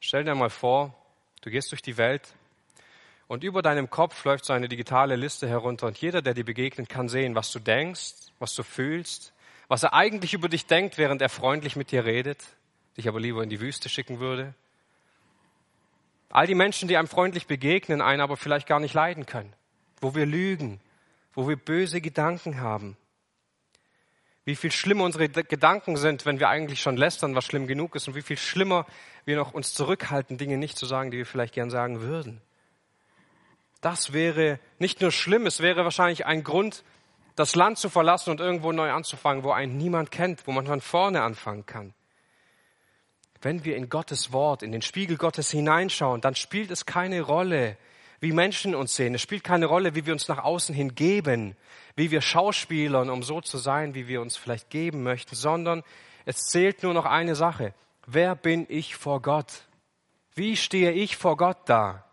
Stell 0.00 0.24
dir 0.24 0.34
mal 0.34 0.50
vor, 0.50 0.94
du 1.42 1.50
gehst 1.50 1.72
durch 1.72 1.82
die 1.82 1.96
Welt 1.96 2.34
und 3.26 3.44
über 3.44 3.62
deinem 3.62 3.90
Kopf 3.90 4.24
läuft 4.24 4.44
so 4.44 4.52
eine 4.52 4.68
digitale 4.68 5.16
Liste 5.16 5.48
herunter 5.48 5.86
und 5.86 5.98
jeder, 5.98 6.22
der 6.22 6.34
dir 6.34 6.44
begegnet, 6.44 6.88
kann 6.88 7.08
sehen, 7.08 7.34
was 7.34 7.50
du 7.52 7.58
denkst, 7.58 8.14
was 8.38 8.54
du 8.54 8.62
fühlst, 8.62 9.32
was 9.66 9.82
er 9.82 9.92
eigentlich 9.94 10.34
über 10.34 10.48
dich 10.48 10.66
denkt, 10.66 10.98
während 10.98 11.20
er 11.20 11.28
freundlich 11.28 11.76
mit 11.76 11.90
dir 11.90 12.04
redet, 12.04 12.42
dich 12.96 13.08
aber 13.08 13.20
lieber 13.20 13.42
in 13.42 13.50
die 13.50 13.60
Wüste 13.60 13.88
schicken 13.88 14.20
würde. 14.20 14.54
All 16.30 16.46
die 16.46 16.54
Menschen, 16.54 16.88
die 16.88 16.96
einem 16.96 17.08
freundlich 17.08 17.46
begegnen, 17.46 18.00
einen 18.00 18.20
aber 18.20 18.36
vielleicht 18.36 18.66
gar 18.66 18.80
nicht 18.80 18.94
leiden 18.94 19.26
können, 19.26 19.52
wo 20.00 20.14
wir 20.14 20.26
lügen, 20.26 20.80
wo 21.34 21.48
wir 21.48 21.56
böse 21.56 22.00
Gedanken 22.00 22.60
haben. 22.60 22.96
Wie 24.48 24.56
viel 24.56 24.72
schlimmer 24.72 25.04
unsere 25.04 25.28
Gedanken 25.28 25.98
sind, 25.98 26.24
wenn 26.24 26.40
wir 26.40 26.48
eigentlich 26.48 26.80
schon 26.80 26.96
lästern, 26.96 27.34
was 27.34 27.44
schlimm 27.44 27.66
genug 27.66 27.94
ist, 27.94 28.08
und 28.08 28.14
wie 28.14 28.22
viel 28.22 28.38
schlimmer 28.38 28.86
wir 29.26 29.36
noch 29.36 29.52
uns 29.52 29.74
zurückhalten, 29.74 30.38
Dinge 30.38 30.56
nicht 30.56 30.78
zu 30.78 30.86
sagen, 30.86 31.10
die 31.10 31.18
wir 31.18 31.26
vielleicht 31.26 31.52
gern 31.52 31.68
sagen 31.68 32.00
würden. 32.00 32.40
Das 33.82 34.14
wäre 34.14 34.58
nicht 34.78 35.02
nur 35.02 35.12
schlimm, 35.12 35.44
es 35.44 35.60
wäre 35.60 35.84
wahrscheinlich 35.84 36.24
ein 36.24 36.44
Grund, 36.44 36.82
das 37.36 37.56
Land 37.56 37.76
zu 37.76 37.90
verlassen 37.90 38.30
und 38.30 38.40
irgendwo 38.40 38.72
neu 38.72 38.90
anzufangen, 38.90 39.44
wo 39.44 39.50
einen 39.50 39.76
niemand 39.76 40.10
kennt, 40.10 40.46
wo 40.46 40.52
man 40.52 40.66
von 40.66 40.80
vorne 40.80 41.20
anfangen 41.20 41.66
kann. 41.66 41.92
Wenn 43.42 43.66
wir 43.66 43.76
in 43.76 43.90
Gottes 43.90 44.32
Wort, 44.32 44.62
in 44.62 44.72
den 44.72 44.80
Spiegel 44.80 45.18
Gottes 45.18 45.50
hineinschauen, 45.50 46.22
dann 46.22 46.34
spielt 46.34 46.70
es 46.70 46.86
keine 46.86 47.20
Rolle, 47.20 47.76
wie 48.20 48.32
Menschen 48.32 48.74
uns 48.74 48.96
sehen. 48.96 49.14
Es 49.14 49.22
spielt 49.22 49.44
keine 49.44 49.66
Rolle, 49.66 49.94
wie 49.94 50.06
wir 50.06 50.12
uns 50.12 50.28
nach 50.28 50.42
außen 50.42 50.74
hin 50.74 50.94
geben, 50.94 51.56
wie 51.96 52.10
wir 52.10 52.20
schauspielern, 52.20 53.10
um 53.10 53.22
so 53.22 53.40
zu 53.40 53.58
sein, 53.58 53.94
wie 53.94 54.08
wir 54.08 54.20
uns 54.20 54.36
vielleicht 54.36 54.70
geben 54.70 55.02
möchten, 55.02 55.34
sondern 55.34 55.82
es 56.24 56.48
zählt 56.48 56.82
nur 56.82 56.94
noch 56.94 57.06
eine 57.06 57.34
Sache. 57.34 57.74
Wer 58.06 58.34
bin 58.34 58.66
ich 58.68 58.96
vor 58.96 59.22
Gott? 59.22 59.64
Wie 60.34 60.56
stehe 60.56 60.92
ich 60.92 61.16
vor 61.16 61.36
Gott 61.36 61.58
da? 61.66 62.04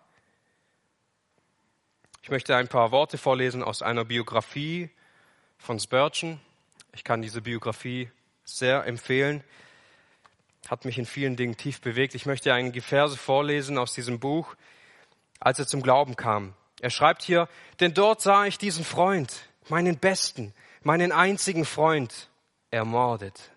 Ich 2.22 2.30
möchte 2.30 2.56
ein 2.56 2.68
paar 2.68 2.92
Worte 2.92 3.18
vorlesen 3.18 3.64
aus 3.64 3.82
einer 3.82 4.04
Biografie 4.04 4.90
von 5.58 5.80
Spurgeon. 5.80 6.40
Ich 6.94 7.04
kann 7.04 7.22
diese 7.22 7.42
Biografie 7.42 8.10
sehr 8.44 8.86
empfehlen. 8.86 9.44
Hat 10.68 10.86
mich 10.86 10.98
in 10.98 11.06
vielen 11.06 11.36
Dingen 11.36 11.56
tief 11.58 11.82
bewegt. 11.82 12.16
Ich 12.16 12.26
möchte 12.26 12.52
einige 12.54 12.82
Verse 12.82 13.16
vorlesen 13.16 13.78
aus 13.78 13.94
diesem 13.94 14.20
Buch, 14.20 14.56
als 15.46 15.60
er 15.60 15.68
zum 15.68 15.84
Glauben 15.84 16.16
kam. 16.16 16.56
Er 16.82 16.90
schreibt 16.90 17.22
hier, 17.22 17.48
denn 17.80 17.94
dort 17.94 18.20
sah 18.20 18.46
ich 18.46 18.58
diesen 18.58 18.84
Freund, 18.84 19.32
meinen 19.70 20.00
besten, 20.00 20.54
meinen 20.82 21.12
einzigen 21.12 21.66
Freund, 21.66 22.30
ermordet. 22.72 23.52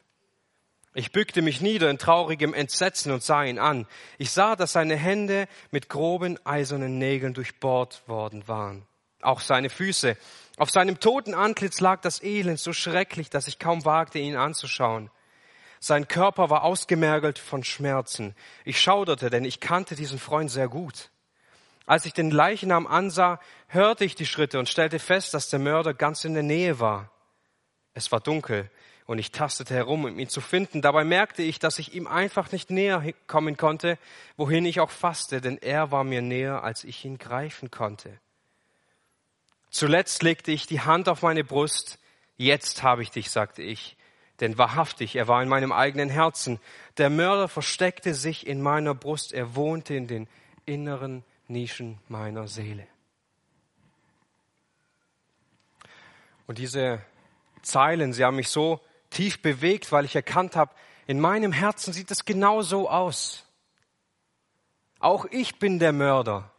Ich 0.93 1.13
bückte 1.13 1.41
mich 1.41 1.63
nieder 1.63 1.89
in 1.89 1.97
traurigem 1.97 2.53
Entsetzen 2.53 3.11
und 3.11 3.23
sah 3.23 3.43
ihn 3.43 3.59
an. 3.59 3.87
Ich 4.19 4.33
sah, 4.33 4.55
dass 4.55 4.75
seine 4.75 4.97
Hände 4.97 5.49
mit 5.71 5.89
groben 5.89 6.39
eisernen 6.45 6.99
Nägeln 6.99 7.33
durchbohrt 7.33 8.07
worden 8.07 8.47
waren. 8.47 8.87
Auch 9.23 9.41
seine 9.41 9.71
Füße. 9.71 10.19
Auf 10.59 10.71
seinem 10.71 11.01
toten 11.01 11.33
Antlitz 11.33 11.81
lag 11.81 12.03
das 12.03 12.23
Elend 12.23 12.61
so 12.61 12.75
schrecklich, 12.75 13.31
dass 13.31 13.49
ich 13.49 13.59
kaum 13.59 13.87
wagte, 13.87 14.19
ihn 14.19 14.37
anzuschauen. 14.37 15.11
Sein 15.81 16.07
Körper 16.07 16.51
war 16.51 16.65
ausgemergelt 16.65 17.39
von 17.39 17.65
Schmerzen. 17.65 18.35
Ich 18.67 18.79
schauderte, 18.79 19.31
denn 19.31 19.47
ich 19.47 19.61
kannte 19.61 19.95
diesen 19.95 20.19
Freund 20.19 20.51
sehr 20.51 20.69
gut. 20.69 21.11
Als 21.89 22.05
ich 22.05 22.13
den 22.13 22.31
Leichnam 22.31 22.87
ansah, 22.87 23.41
hörte 23.67 24.05
ich 24.05 24.15
die 24.15 24.27
Schritte 24.27 24.59
und 24.59 24.69
stellte 24.69 24.99
fest, 24.99 25.33
dass 25.33 25.49
der 25.49 25.59
Mörder 25.59 25.95
ganz 25.95 26.23
in 26.27 26.35
der 26.35 26.43
Nähe 26.43 26.81
war. 26.81 27.11
Es 27.95 28.13
war 28.13 28.21
dunkel 28.21 28.71
und 29.07 29.19
ich 29.19 29.33
tastete 29.33 29.73
herum, 29.73 30.05
um 30.05 30.19
ihn 30.19 30.29
zu 30.29 30.43
finden. 30.43 30.83
Dabei 30.83 31.05
merkte 31.05 31.43
ich, 31.43 31.59
dass 31.59 31.79
ich 31.79 31.95
ihm 31.95 32.07
einfach 32.07 32.53
nicht 32.53 32.69
näher 32.69 33.03
kommen 33.27 33.57
konnte, 33.57 33.97
wohin 34.37 34.67
ich 34.67 34.81
auch 34.81 34.91
fasste, 34.91 35.41
denn 35.41 35.57
er 35.57 35.91
war 35.91 36.05
mir 36.05 36.21
näher, 36.21 36.63
als 36.63 36.85
ich 36.85 37.07
ihn 37.07 37.17
greifen 37.17 37.71
konnte. 37.71 38.21
Zuletzt 39.71 40.23
legte 40.23 40.53
ich 40.53 40.67
die 40.67 40.83
Hand 40.83 41.09
auf 41.09 41.23
meine 41.23 41.43
Brust. 41.43 41.99
Jetzt 42.37 42.83
habe 42.83 43.01
ich 43.01 43.11
dich, 43.11 43.31
sagte 43.31 43.63
ich. 43.63 43.97
Denn 44.41 44.59
wahrhaftig, 44.59 45.17
er 45.17 45.27
war 45.27 45.43
in 45.43 45.49
meinem 45.49 45.73
eigenen 45.73 46.11
Herzen. 46.11 46.61
Der 46.99 47.09
Mörder 47.09 47.49
versteckte 47.49 48.13
sich 48.13 48.47
in 48.47 48.61
meiner 48.61 48.95
Brust. 48.95 49.33
Er 49.33 49.57
wohnte 49.57 49.95
in 49.95 50.07
den 50.07 50.29
inneren 50.67 51.25
Nischen 51.49 51.99
meiner 52.09 52.47
Seele. 52.47 52.87
Und 56.47 56.59
diese 56.59 57.03
Zeilen, 57.63 58.13
sie 58.13 58.25
haben 58.25 58.37
mich 58.37 58.49
so 58.49 58.81
tief 59.11 59.43
bewegt, 59.43 59.91
weil 59.93 60.05
ich 60.05 60.15
erkannt 60.15 60.57
habe, 60.57 60.73
in 61.07 61.21
meinem 61.21 61.53
Herzen 61.53 61.93
sieht 61.93 62.11
es 62.11 62.25
genau 62.25 62.63
so 62.63 62.89
aus. 62.89 63.47
Auch 64.99 65.27
ich 65.31 65.59
bin 65.59 65.79
der 65.79 65.93
Mörder. 65.93 66.51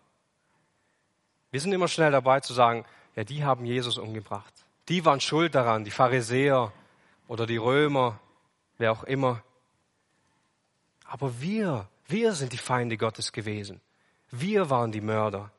Wir 1.51 1.59
sind 1.59 1.73
immer 1.73 1.87
schnell 1.87 2.11
dabei 2.11 2.39
zu 2.39 2.53
sagen, 2.53 2.85
ja, 3.15 3.23
die 3.23 3.43
haben 3.43 3.65
Jesus 3.65 3.97
umgebracht. 3.97 4.53
Die 4.87 5.05
waren 5.05 5.19
schuld 5.19 5.55
daran, 5.55 5.83
die 5.83 5.91
Pharisäer 5.91 6.71
oder 7.27 7.45
die 7.45 7.57
Römer, 7.57 8.19
wer 8.77 8.91
auch 8.91 9.03
immer. 9.03 9.43
Aber 11.05 11.41
wir, 11.41 11.87
wir 12.07 12.33
sind 12.33 12.53
die 12.53 12.57
Feinde 12.57 12.97
Gottes 12.97 13.31
gewesen. 13.31 13.81
Wir 14.31 14.69
waren 14.69 14.91
die 14.91 15.01
Mörder. 15.01 15.51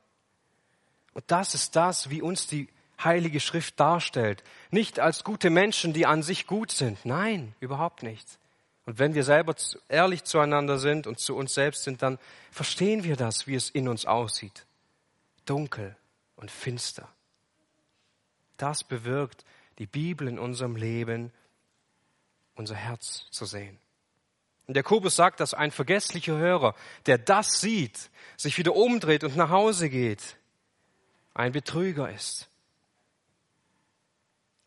Und 1.15 1.25
das 1.29 1.55
ist 1.55 1.77
das, 1.77 2.11
wie 2.11 2.23
uns 2.23 2.47
die 2.47 2.69
Heilige 3.03 3.41
Schrift 3.41 3.81
darstellt. 3.81 4.45
Nicht 4.71 5.01
als 5.01 5.25
gute 5.25 5.51
Menschen, 5.51 5.93
die 5.93 6.07
an 6.07 6.23
sich 6.23 6.47
gut 6.47 6.71
sind. 6.71 7.05
Nein, 7.05 7.55
überhaupt 7.61 8.03
nicht. 8.03 8.39
Und 8.87 8.99
wenn 8.99 9.15
wir 9.15 9.25
selber 9.25 9.55
ehrlich 9.89 10.25
zueinander 10.25 10.79
sind 10.79 11.07
und 11.07 11.19
zu 11.19 11.37
uns 11.37 11.55
selbst 11.55 11.85
sind, 11.85 12.03
dann 12.03 12.19
verstehen 12.51 13.05
wir 13.05 13.17
das, 13.17 13.47
wie 13.47 13.55
es 13.55 13.71
in 13.71 13.89
uns 13.89 14.07
aussieht. 14.07 14.67
Dunkel 15.47 15.97
und 16.37 16.51
finster. 16.51 17.09
Das 18.57 18.85
bewirkt 18.85 19.45
die 19.79 19.87
Bibel 19.87 20.29
in 20.29 20.39
unserem 20.39 20.77
Leben, 20.77 21.33
unser 22.55 22.75
Herz 22.75 23.27
zu 23.31 23.47
sehen. 23.47 23.79
Und 24.71 24.77
Jakobus 24.77 25.17
sagt, 25.17 25.41
dass 25.41 25.53
ein 25.53 25.73
vergesslicher 25.73 26.37
Hörer, 26.37 26.77
der 27.07 27.19
das 27.19 27.61
sieht, 27.61 28.09
sich 28.37 28.57
wieder 28.57 28.77
umdreht 28.77 29.25
und 29.25 29.35
nach 29.35 29.51
Hause 29.51 29.91
geht, 29.91 30.37
ein 31.35 31.51
Betrüger 31.51 32.09
ist. 32.09 32.49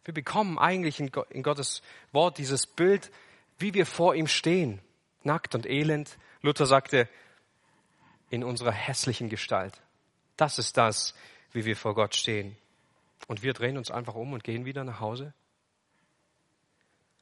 Wir 0.04 0.14
bekommen 0.14 0.60
eigentlich 0.60 1.00
in 1.00 1.42
Gottes 1.42 1.84
Wort 2.12 2.38
dieses 2.38 2.68
Bild, 2.68 3.14
wie 3.60 3.74
wir 3.74 3.86
vor 3.86 4.14
ihm 4.14 4.28
stehen, 4.28 4.82
nackt 5.24 5.56
und 5.56 5.66
elend. 5.66 6.18
Luther 6.42 6.66
sagte, 6.66 7.08
in 8.30 8.44
unserer 8.44 8.74
hässlichen 8.74 9.30
Gestalt. 9.30 9.82
Das 10.36 10.60
ist 10.60 10.76
das, 10.76 11.16
wie 11.54 11.64
wir 11.64 11.78
vor 11.78 11.96
Gott 11.96 12.14
stehen. 12.14 12.58
Und 13.28 13.42
wir 13.42 13.54
drehen 13.54 13.78
uns 13.78 13.90
einfach 13.90 14.16
um 14.16 14.34
und 14.34 14.44
gehen 14.44 14.66
wieder 14.66 14.84
nach 14.84 15.00
Hause. 15.00 15.34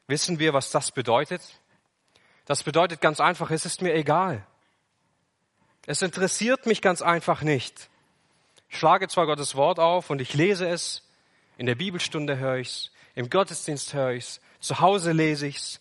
Wissen 0.08 0.40
wir, 0.40 0.56
was 0.56 0.72
das 0.72 0.92
bedeutet? 0.92 1.44
Das 2.52 2.64
bedeutet 2.64 3.00
ganz 3.00 3.22
einfach, 3.22 3.50
es 3.50 3.66
ist 3.66 3.82
mir 3.82 3.94
egal. 3.94 4.46
Es 5.86 6.02
interessiert 6.02 6.66
mich 6.66 6.82
ganz 6.82 7.02
einfach 7.02 7.44
nicht. 7.44 7.90
Ich 8.68 8.78
schlage 8.78 9.08
zwar 9.08 9.26
Gottes 9.26 9.56
Wort 9.56 9.80
auf 9.80 10.10
und 10.10 10.20
ich 10.20 10.34
lese 10.34 10.68
es, 10.68 11.02
in 11.58 11.66
der 11.66 11.76
Bibelstunde 11.76 12.40
höre 12.40 12.58
ich 12.58 12.68
es, 12.68 12.92
im 13.16 13.30
Gottesdienst 13.30 13.94
höre 13.94 14.12
ich 14.12 14.26
es, 14.26 14.42
zu 14.60 14.82
Hause 14.82 15.14
lese 15.14 15.48
ich 15.48 15.56
es, 15.56 15.80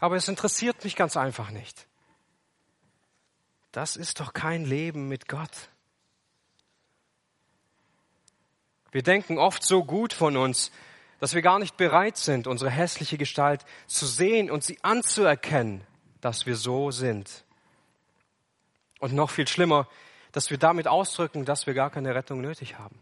aber 0.00 0.16
es 0.16 0.26
interessiert 0.26 0.84
mich 0.84 0.96
ganz 0.96 1.18
einfach 1.18 1.50
nicht. 1.50 1.86
Das 3.72 3.94
ist 3.94 4.18
doch 4.18 4.32
kein 4.32 4.64
Leben 4.64 5.08
mit 5.08 5.28
Gott. 5.28 5.68
Wir 8.90 9.02
denken 9.02 9.36
oft 9.36 9.62
so 9.62 9.84
gut 9.84 10.14
von 10.14 10.38
uns, 10.38 10.72
dass 11.20 11.34
wir 11.34 11.42
gar 11.42 11.58
nicht 11.58 11.76
bereit 11.76 12.16
sind, 12.16 12.46
unsere 12.46 12.70
hässliche 12.70 13.18
Gestalt 13.18 13.66
zu 13.86 14.06
sehen 14.06 14.50
und 14.50 14.64
sie 14.64 14.78
anzuerkennen, 14.82 15.86
dass 16.20 16.46
wir 16.46 16.56
so 16.56 16.90
sind. 16.90 17.44
Und 19.00 19.12
noch 19.12 19.30
viel 19.30 19.46
schlimmer, 19.46 19.88
dass 20.32 20.50
wir 20.50 20.58
damit 20.58 20.88
ausdrücken, 20.88 21.44
dass 21.44 21.66
wir 21.66 21.74
gar 21.74 21.90
keine 21.90 22.14
Rettung 22.14 22.40
nötig 22.40 22.78
haben. 22.78 22.98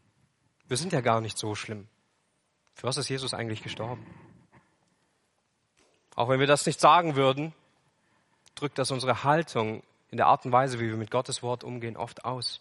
Wir 0.68 0.76
sind 0.76 0.92
ja 0.92 1.00
gar 1.00 1.20
nicht 1.20 1.38
so 1.38 1.54
schlimm. 1.54 1.88
Für 2.74 2.86
was 2.86 2.96
ist 2.96 3.08
Jesus 3.08 3.34
eigentlich 3.34 3.62
gestorben? 3.62 4.04
Auch 6.16 6.28
wenn 6.28 6.40
wir 6.40 6.46
das 6.46 6.66
nicht 6.66 6.80
sagen 6.80 7.16
würden, 7.16 7.52
drückt 8.54 8.78
das 8.78 8.90
unsere 8.90 9.24
Haltung 9.24 9.82
in 10.10 10.16
der 10.16 10.26
Art 10.26 10.44
und 10.44 10.52
Weise, 10.52 10.78
wie 10.78 10.88
wir 10.88 10.96
mit 10.96 11.10
Gottes 11.10 11.42
Wort 11.42 11.64
umgehen, 11.64 11.96
oft 11.96 12.24
aus. 12.24 12.60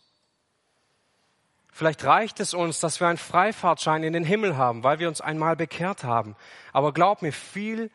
Vielleicht 1.72 2.04
reicht 2.04 2.40
es 2.40 2.54
uns, 2.54 2.80
dass 2.80 3.00
wir 3.00 3.08
einen 3.08 3.18
Freifahrtschein 3.18 4.04
in 4.04 4.14
den 4.14 4.24
Himmel 4.24 4.58
haben, 4.58 4.84
weil 4.84 5.00
wir 5.00 5.08
uns 5.08 5.22
einmal 5.22 5.56
bekehrt 5.56 6.04
haben. 6.04 6.36
Aber 6.72 6.94
glaub 6.94 7.22
mir, 7.22 7.34
viel 7.34 7.90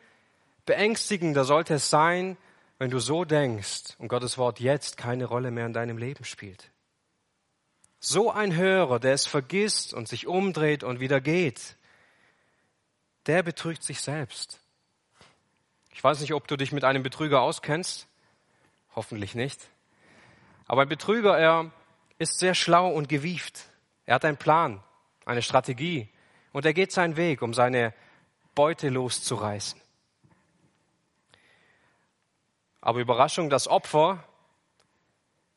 beängstigender 0.65 1.45
sollte 1.45 1.75
es 1.75 1.89
sein, 1.89 2.37
wenn 2.79 2.89
du 2.89 2.99
so 2.99 3.25
denkst 3.25 3.95
und 3.97 4.07
Gottes 4.07 4.37
Wort 4.37 4.59
jetzt 4.59 4.97
keine 4.97 5.25
Rolle 5.25 5.51
mehr 5.51 5.65
in 5.65 5.73
deinem 5.73 5.97
Leben 5.97 6.23
spielt. 6.23 6.71
So 7.99 8.31
ein 8.31 8.55
Hörer, 8.55 8.99
der 8.99 9.13
es 9.13 9.27
vergisst 9.27 9.93
und 9.93 10.07
sich 10.07 10.25
umdreht 10.25 10.85
und 10.85 11.01
wieder 11.01 11.19
geht, 11.19 11.75
der 13.25 13.43
betrügt 13.43 13.83
sich 13.83 13.99
selbst. 13.99 14.61
Ich 15.93 16.01
weiß 16.01 16.21
nicht, 16.21 16.33
ob 16.33 16.47
du 16.47 16.55
dich 16.55 16.71
mit 16.71 16.85
einem 16.85 17.03
Betrüger 17.03 17.41
auskennst. 17.41 18.07
Hoffentlich 18.95 19.35
nicht. 19.35 19.59
Aber 20.65 20.83
ein 20.83 20.89
Betrüger, 20.89 21.37
er 21.37 21.71
ist 22.17 22.39
sehr 22.39 22.55
schlau 22.55 22.89
und 22.89 23.09
gewieft. 23.09 23.65
Er 24.05 24.15
hat 24.15 24.23
einen 24.23 24.37
Plan, 24.37 24.81
eine 25.25 25.41
Strategie 25.41 26.07
und 26.53 26.65
er 26.65 26.73
geht 26.73 26.93
seinen 26.93 27.17
Weg, 27.17 27.41
um 27.41 27.53
seine 27.53 27.93
Beute 28.55 28.87
loszureißen. 28.87 29.81
Aber 32.81 32.99
Überraschung, 32.99 33.49
das 33.49 33.67
Opfer 33.67 34.23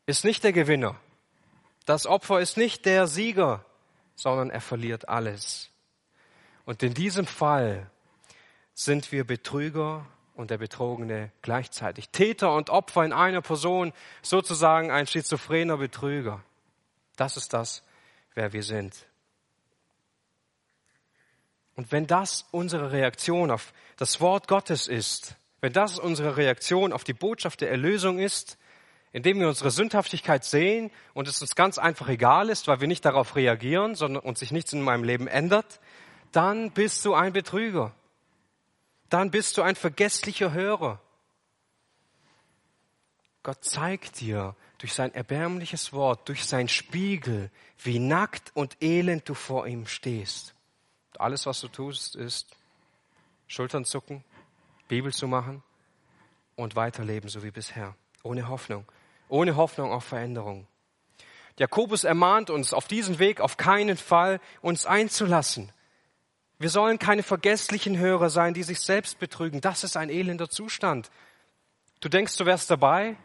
ist 0.06 0.24
nicht 0.24 0.44
der 0.44 0.52
Gewinner. 0.52 0.96
Das 1.86 2.06
Opfer 2.06 2.40
ist 2.40 2.56
nicht 2.56 2.86
der 2.86 3.06
Sieger, 3.06 3.64
sondern 4.14 4.50
er 4.50 4.60
verliert 4.60 5.08
alles. 5.08 5.70
Und 6.64 6.82
in 6.82 6.94
diesem 6.94 7.26
Fall 7.26 7.90
sind 8.74 9.12
wir 9.12 9.24
Betrüger 9.24 10.06
und 10.34 10.50
der 10.50 10.58
Betrogene 10.58 11.30
gleichzeitig. 11.42 12.08
Täter 12.08 12.54
und 12.54 12.70
Opfer 12.70 13.04
in 13.04 13.12
einer 13.12 13.42
Person, 13.42 13.92
sozusagen 14.22 14.90
ein 14.90 15.06
schizophrener 15.06 15.76
Betrüger. 15.76 16.42
Das 17.16 17.36
ist 17.36 17.52
das, 17.52 17.82
wer 18.34 18.52
wir 18.52 18.62
sind. 18.62 19.06
Und 21.74 21.90
wenn 21.92 22.06
das 22.06 22.46
unsere 22.50 22.92
Reaktion 22.92 23.50
auf 23.50 23.72
das 23.96 24.20
Wort 24.20 24.48
Gottes 24.48 24.88
ist, 24.88 25.36
wenn 25.62 25.72
das 25.72 25.98
unsere 25.98 26.36
Reaktion 26.36 26.92
auf 26.92 27.04
die 27.04 27.14
Botschaft 27.14 27.60
der 27.60 27.70
Erlösung 27.70 28.18
ist, 28.18 28.58
indem 29.12 29.38
wir 29.38 29.48
unsere 29.48 29.70
Sündhaftigkeit 29.70 30.44
sehen 30.44 30.90
und 31.14 31.28
es 31.28 31.40
uns 31.40 31.54
ganz 31.54 31.78
einfach 31.78 32.08
egal 32.08 32.50
ist, 32.50 32.66
weil 32.66 32.80
wir 32.80 32.88
nicht 32.88 33.04
darauf 33.04 33.36
reagieren, 33.36 33.94
sondern 33.94 34.24
uns 34.24 34.40
sich 34.40 34.50
nichts 34.50 34.72
in 34.72 34.82
meinem 34.82 35.04
Leben 35.04 35.28
ändert, 35.28 35.80
dann 36.32 36.72
bist 36.72 37.04
du 37.04 37.14
ein 37.14 37.32
Betrüger. 37.32 37.94
Dann 39.08 39.30
bist 39.30 39.56
du 39.56 39.62
ein 39.62 39.76
vergesslicher 39.76 40.52
Hörer. 40.52 41.00
Gott 43.44 43.62
zeigt 43.64 44.20
dir 44.20 44.56
durch 44.78 44.94
sein 44.94 45.14
erbärmliches 45.14 45.92
Wort, 45.92 46.28
durch 46.28 46.44
sein 46.44 46.68
Spiegel, 46.68 47.50
wie 47.78 48.00
nackt 48.00 48.50
und 48.54 48.82
elend 48.82 49.28
du 49.28 49.34
vor 49.34 49.68
ihm 49.68 49.86
stehst. 49.86 50.54
Alles, 51.18 51.46
was 51.46 51.60
du 51.60 51.68
tust, 51.68 52.16
ist 52.16 52.48
Schultern 53.46 53.84
zucken, 53.84 54.24
Bibel 54.94 55.12
zu 55.12 55.26
machen 55.26 55.62
und 56.56 56.76
weiterleben, 56.76 57.28
so 57.28 57.42
wie 57.42 57.50
bisher, 57.50 57.94
ohne 58.22 58.48
Hoffnung 58.48 58.86
ohne 59.32 59.56
Hoffnung 59.56 59.90
auf 59.90 60.04
Veränderung. 60.04 60.66
Jakobus 61.58 62.04
ermahnt 62.04 62.50
uns, 62.50 62.74
auf 62.74 62.86
diesen 62.86 63.18
Weg 63.18 63.40
auf 63.40 63.56
keinen 63.56 63.96
Fall 63.96 64.40
uns 64.60 64.84
einzulassen. 64.84 65.72
Wir 66.58 66.68
sollen 66.68 66.98
keine 66.98 67.22
vergesslichen 67.22 67.96
Hörer 67.98 68.30
sein, 68.30 68.54
die 68.54 68.62
sich 68.62 68.80
selbst 68.80 69.18
betrügen. 69.18 69.60
Das 69.60 69.84
ist 69.84 69.96
ein 69.96 70.10
elender 70.10 70.50
Zustand. 70.50 71.10
Du 72.00 72.08
denkst, 72.08 72.36
du 72.36 72.44
wärst 72.44 72.70
dabei 72.70 73.16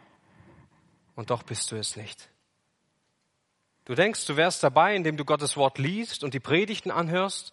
und 1.14 1.30
doch 1.30 1.42
bist 1.42 1.70
du 1.70 1.76
es 1.76 1.96
nicht. 1.96 2.30
Du 3.84 3.94
denkst, 3.94 4.24
du 4.26 4.36
wärst 4.36 4.62
dabei, 4.62 4.96
indem 4.96 5.16
du 5.16 5.24
Gottes 5.24 5.56
Wort 5.56 5.78
liest 5.78 6.24
und 6.24 6.32
die 6.32 6.40
Predigten 6.40 6.90
anhörst 6.90 7.52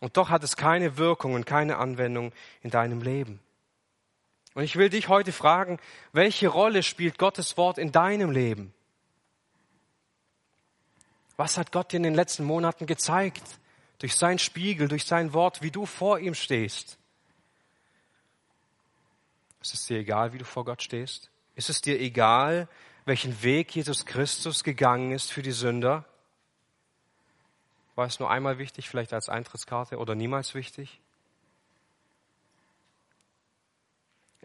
und 0.00 0.16
doch 0.18 0.28
hat 0.28 0.44
es 0.44 0.56
keine 0.56 0.98
Wirkung 0.98 1.32
und 1.32 1.46
keine 1.46 1.78
Anwendung 1.78 2.32
in 2.60 2.70
deinem 2.70 3.00
Leben. 3.00 3.40
Und 4.56 4.62
ich 4.62 4.76
will 4.76 4.88
dich 4.88 5.08
heute 5.08 5.32
fragen, 5.32 5.78
welche 6.12 6.48
Rolle 6.48 6.82
spielt 6.82 7.18
Gottes 7.18 7.58
Wort 7.58 7.76
in 7.76 7.92
deinem 7.92 8.30
Leben? 8.30 8.72
Was 11.36 11.58
hat 11.58 11.72
Gott 11.72 11.92
dir 11.92 11.98
in 11.98 12.04
den 12.04 12.14
letzten 12.14 12.44
Monaten 12.44 12.86
gezeigt? 12.86 13.42
Durch 13.98 14.16
sein 14.16 14.38
Spiegel, 14.38 14.88
durch 14.88 15.04
sein 15.04 15.34
Wort, 15.34 15.60
wie 15.60 15.70
du 15.70 15.84
vor 15.84 16.20
ihm 16.20 16.34
stehst. 16.34 16.96
Ist 19.60 19.74
es 19.74 19.84
dir 19.84 19.98
egal, 19.98 20.32
wie 20.32 20.38
du 20.38 20.46
vor 20.46 20.64
Gott 20.64 20.82
stehst? 20.82 21.30
Ist 21.54 21.68
es 21.68 21.82
dir 21.82 22.00
egal, 22.00 22.66
welchen 23.04 23.42
Weg 23.42 23.76
Jesus 23.76 24.06
Christus 24.06 24.64
gegangen 24.64 25.12
ist 25.12 25.30
für 25.30 25.42
die 25.42 25.52
Sünder? 25.52 26.06
War 27.94 28.06
es 28.06 28.20
nur 28.20 28.30
einmal 28.30 28.56
wichtig, 28.56 28.88
vielleicht 28.88 29.12
als 29.12 29.28
Eintrittskarte 29.28 29.98
oder 29.98 30.14
niemals 30.14 30.54
wichtig? 30.54 30.98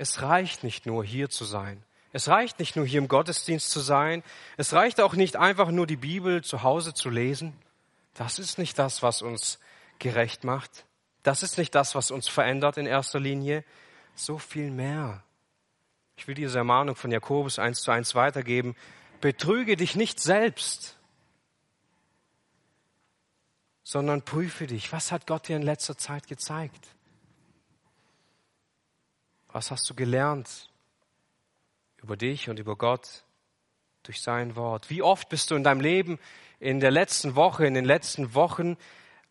Es 0.01 0.23
reicht 0.23 0.63
nicht 0.63 0.87
nur 0.87 1.05
hier 1.05 1.29
zu 1.29 1.45
sein. 1.45 1.83
Es 2.11 2.27
reicht 2.27 2.57
nicht 2.57 2.75
nur 2.75 2.87
hier 2.87 2.97
im 2.97 3.07
Gottesdienst 3.07 3.69
zu 3.69 3.81
sein. 3.81 4.23
Es 4.57 4.73
reicht 4.73 4.99
auch 4.99 5.13
nicht 5.13 5.35
einfach 5.35 5.69
nur 5.69 5.85
die 5.85 5.95
Bibel 5.95 6.43
zu 6.43 6.63
Hause 6.63 6.95
zu 6.95 7.11
lesen. 7.11 7.53
Das 8.15 8.39
ist 8.39 8.57
nicht 8.57 8.79
das, 8.79 9.03
was 9.03 9.21
uns 9.21 9.59
gerecht 9.99 10.43
macht. 10.43 10.87
Das 11.21 11.43
ist 11.43 11.59
nicht 11.59 11.75
das, 11.75 11.93
was 11.93 12.09
uns 12.09 12.27
verändert 12.27 12.77
in 12.77 12.87
erster 12.87 13.19
Linie. 13.19 13.63
So 14.15 14.39
viel 14.39 14.71
mehr. 14.71 15.23
Ich 16.15 16.27
will 16.27 16.33
diese 16.33 16.57
Ermahnung 16.57 16.95
von 16.95 17.11
Jakobus 17.11 17.59
eins 17.59 17.83
zu 17.83 17.91
eins 17.91 18.15
weitergeben. 18.15 18.75
Betrüge 19.21 19.75
dich 19.75 19.95
nicht 19.95 20.19
selbst, 20.19 20.97
sondern 23.83 24.23
prüfe 24.23 24.65
dich. 24.65 24.91
Was 24.91 25.11
hat 25.11 25.27
Gott 25.27 25.47
dir 25.47 25.57
in 25.57 25.61
letzter 25.61 25.95
Zeit 25.95 26.25
gezeigt? 26.25 26.87
Was 29.53 29.71
hast 29.71 29.89
du 29.89 29.93
gelernt 29.93 30.69
über 32.01 32.15
dich 32.15 32.49
und 32.49 32.59
über 32.59 32.75
Gott 32.75 33.23
durch 34.03 34.21
sein 34.21 34.55
Wort? 34.55 34.89
Wie 34.89 35.01
oft 35.01 35.29
bist 35.29 35.51
du 35.51 35.55
in 35.55 35.63
deinem 35.63 35.81
Leben 35.81 36.19
in 36.59 36.79
der 36.79 36.91
letzten 36.91 37.35
Woche, 37.35 37.65
in 37.65 37.73
den 37.73 37.85
letzten 37.85 38.33
Wochen 38.33 38.77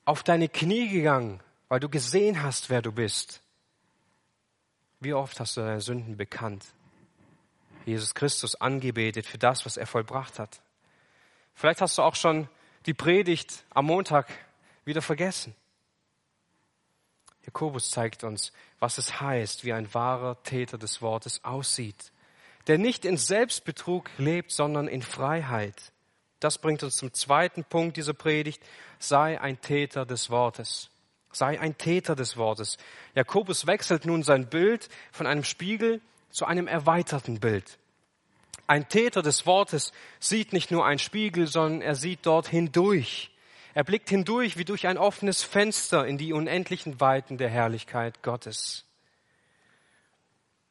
auf 0.05 0.23
deine 0.23 0.49
Knie 0.49 0.89
gegangen, 0.89 1.41
weil 1.69 1.81
du 1.81 1.89
gesehen 1.89 2.43
hast, 2.43 2.69
wer 2.71 2.83
du 2.83 2.93
bist? 2.93 3.43
Wie 5.01 5.15
oft 5.15 5.41
hast 5.41 5.57
du 5.57 5.63
deine 5.63 5.81
Sünden 5.81 6.17
bekannt? 6.17 6.67
Jesus 7.87 8.15
Christus 8.15 8.55
angebetet 8.55 9.27
für 9.27 9.39
das, 9.39 9.65
was 9.65 9.79
er 9.79 9.87
vollbracht 9.87 10.39
hat. 10.39 10.61
Vielleicht 11.55 11.81
hast 11.81 11.97
du 11.97 12.03
auch 12.03 12.15
schon 12.15 12.49
die 12.87 12.95
Predigt 12.95 13.65
am 13.71 13.87
Montag 13.87 14.29
wieder 14.85 15.01
vergessen. 15.01 15.55
Jakobus 17.45 17.91
zeigt 17.91 18.25
uns, 18.25 18.53
was 18.79 18.99
es 18.99 19.21
heißt, 19.21 19.65
wie 19.65 19.73
ein 19.73 19.93
wahrer 19.95 20.43
Täter 20.43 20.79
des 20.79 21.03
Wortes 21.03 21.45
aussieht, 21.45 22.13
der 22.67 22.79
nicht 22.79 23.05
in 23.05 23.17
Selbstbetrug 23.17 24.11
lebt, 24.19 24.53
sondern 24.53 24.89
in 24.89 25.03
Freiheit. 25.03 25.93
Das 26.41 26.59
bringt 26.59 26.83
uns 26.83 26.97
zum 26.97 27.13
zweiten 27.13 27.65
Punkt 27.65 27.97
dieser 27.97 28.15
Predigt. 28.15 28.63
Sei 28.99 29.41
ein 29.41 29.61
Täter 29.61 30.07
des 30.07 30.31
Wortes. 30.31 30.91
Sei 31.33 31.61
ein 31.61 31.77
Täter 31.77 32.17
des 32.17 32.37
Wortes. 32.37 32.79
Jakobus 33.15 33.67
wechselt 33.67 34.07
nun 34.07 34.23
sein 34.23 34.49
Bild 34.49 34.89
von 35.13 35.27
einem 35.27 35.45
Spiegel 35.45 36.01
zu 36.31 36.47
einem 36.47 36.67
erweiterten 36.67 37.41
Bild. 37.41 37.79
Ein 38.67 38.89
Täter 38.89 39.23
des 39.23 39.47
Wortes 39.47 39.93
sieht 40.19 40.53
nicht 40.53 40.71
nur 40.71 40.87
einen 40.87 40.99
Spiegel, 40.99 41.47
sondern 41.47 41.83
er 41.83 41.95
sieht 41.95 42.21
dort 42.23 42.49
hindurch. 42.49 43.30
Er 43.75 43.85
blickt 43.85 44.09
hindurch 44.09 44.57
wie 44.57 44.65
durch 44.65 44.87
ein 44.87 44.99
offenes 44.99 45.43
Fenster 45.43 46.07
in 46.07 46.19
die 46.19 46.33
unendlichen 46.33 47.01
Weiten 47.01 47.39
der 47.39 47.49
Herrlichkeit 47.49 48.23
Gottes. 48.23 48.85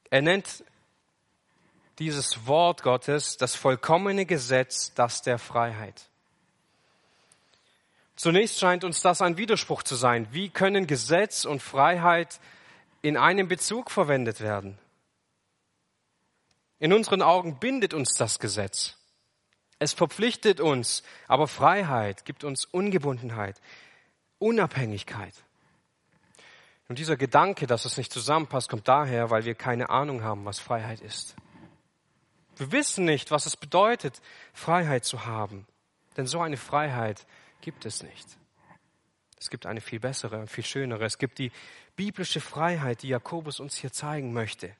Er 0.10 0.22
nennt 0.22 0.64
dieses 2.00 2.46
Wort 2.48 2.84
Gottes 2.84 3.38
das 3.38 3.56
vollkommene 3.56 4.26
Gesetz, 4.26 4.94
das 4.94 5.22
der 5.22 5.38
Freiheit. 5.38 6.10
Zunächst 8.16 8.60
scheint 8.60 8.84
uns 8.84 9.02
das 9.02 9.22
ein 9.22 9.38
Widerspruch 9.38 9.84
zu 9.84 9.96
sein. 9.96 10.28
Wie 10.32 10.50
können 10.50 10.88
Gesetz 10.88 11.46
und 11.46 11.62
Freiheit 11.62 12.40
in 13.02 13.16
einem 13.16 13.48
Bezug 13.48 13.92
verwendet 13.92 14.42
werden? 14.42 14.78
In 16.80 16.92
unseren 16.92 17.22
Augen 17.22 17.60
bindet 17.60 17.94
uns 17.94 18.16
das 18.16 18.40
Gesetz. 18.40 18.99
Es 19.80 19.94
verpflichtet 19.94 20.60
uns, 20.60 21.04
aber 21.28 21.48
Freiheit 21.48 22.26
gibt 22.26 22.44
uns 22.44 22.65
Ungebundenheit, 22.65 23.62
Unabhängigkeit. 24.38 25.34
Und 26.89 27.00
dieser 27.00 27.15
Gedanke, 27.18 27.65
dass 27.65 27.86
es 27.86 27.98
nicht 27.98 28.12
zusammenpasst, 28.12 28.70
kommt 28.70 28.88
daher, 28.88 29.30
weil 29.30 29.46
wir 29.46 29.56
keine 29.56 29.89
Ahnung 29.89 30.24
haben, 30.24 30.44
was 30.44 30.60
Freiheit 30.60 31.02
ist. 31.02 31.36
Wir 32.58 32.72
wissen 32.74 33.06
nicht, 33.06 33.32
was 33.32 33.46
es 33.46 33.56
bedeutet, 33.56 34.22
Freiheit 34.54 35.06
zu 35.06 35.26
haben. 35.26 35.65
Denn 36.18 36.28
so 36.28 36.42
eine 36.42 36.58
Freiheit 36.58 37.26
gibt 37.62 37.86
es 37.86 38.04
nicht. 38.04 38.28
Es 39.39 39.50
gibt 39.50 39.65
eine 39.65 39.80
viel 39.80 40.02
bessere 40.02 40.39
und 40.39 40.50
viel 40.50 40.65
schönere. 40.65 41.06
Es 41.06 41.18
gibt 41.18 41.38
die 41.38 41.52
biblische 41.96 42.42
Freiheit, 42.42 43.04
die 43.04 43.10
Jakobus 43.10 43.62
uns 43.62 43.78
hier 43.78 43.94
zeigen 43.94 44.34
möchte. 44.34 44.76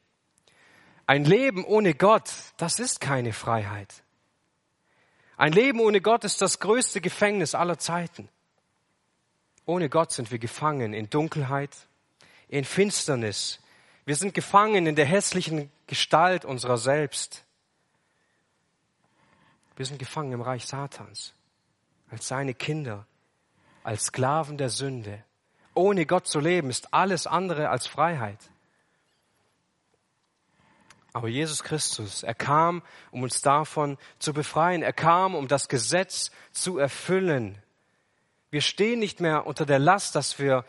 Ein 1.06 1.24
Leben 1.24 1.64
ohne 1.64 1.94
Gott, 1.94 2.30
das 2.58 2.80
ist 2.80 3.00
keine 3.00 3.32
Freiheit. 3.32 4.04
Ein 5.40 5.54
Leben 5.54 5.80
ohne 5.80 6.02
Gott 6.02 6.26
ist 6.26 6.42
das 6.42 6.60
größte 6.60 7.00
Gefängnis 7.00 7.56
aller 7.56 7.80
Zeiten. 7.80 8.28
Ohne 9.66 9.88
Gott 9.88 10.12
sind 10.12 10.32
wir 10.32 10.38
gefangen 10.38 10.94
in 10.94 11.10
Dunkelheit, 11.10 11.74
in 12.50 12.66
Finsternis. 12.66 13.62
Wir 14.04 14.18
sind 14.18 14.34
gefangen 14.34 14.86
in 14.86 14.98
der 14.98 15.06
hässlichen 15.06 15.72
Gestalt 15.88 16.44
unserer 16.44 16.78
selbst. 16.78 17.46
Wir 19.78 19.86
sind 19.86 19.98
gefangen 19.98 20.34
im 20.34 20.42
Reich 20.42 20.66
Satans, 20.66 21.34
als 22.10 22.28
seine 22.28 22.54
Kinder, 22.54 23.08
als 23.82 24.08
Sklaven 24.08 24.58
der 24.58 24.70
Sünde. 24.70 25.24
Ohne 25.74 26.06
Gott 26.06 26.28
zu 26.28 26.42
leben 26.42 26.70
ist 26.70 26.94
alles 26.94 27.28
andere 27.28 27.70
als 27.70 27.88
Freiheit. 27.88 28.40
Aber 31.14 31.28
Jesus 31.28 31.64
Christus, 31.64 32.24
er 32.24 32.36
kam, 32.36 32.84
um 33.12 33.24
uns 33.24 33.42
davon 33.42 33.98
zu 34.20 34.34
befreien. 34.34 34.84
Er 34.84 34.94
kam, 34.94 35.36
um 35.36 35.48
das 35.48 35.68
Gesetz 35.68 36.32
zu 36.52 36.78
erfüllen. 36.78 37.58
Wir 38.52 38.62
stehen 38.62 39.00
nicht 39.00 39.20
mehr 39.20 39.48
unter 39.48 39.66
der 39.66 39.80
Last, 39.80 40.16
dass 40.16 40.40
wir 40.40 40.66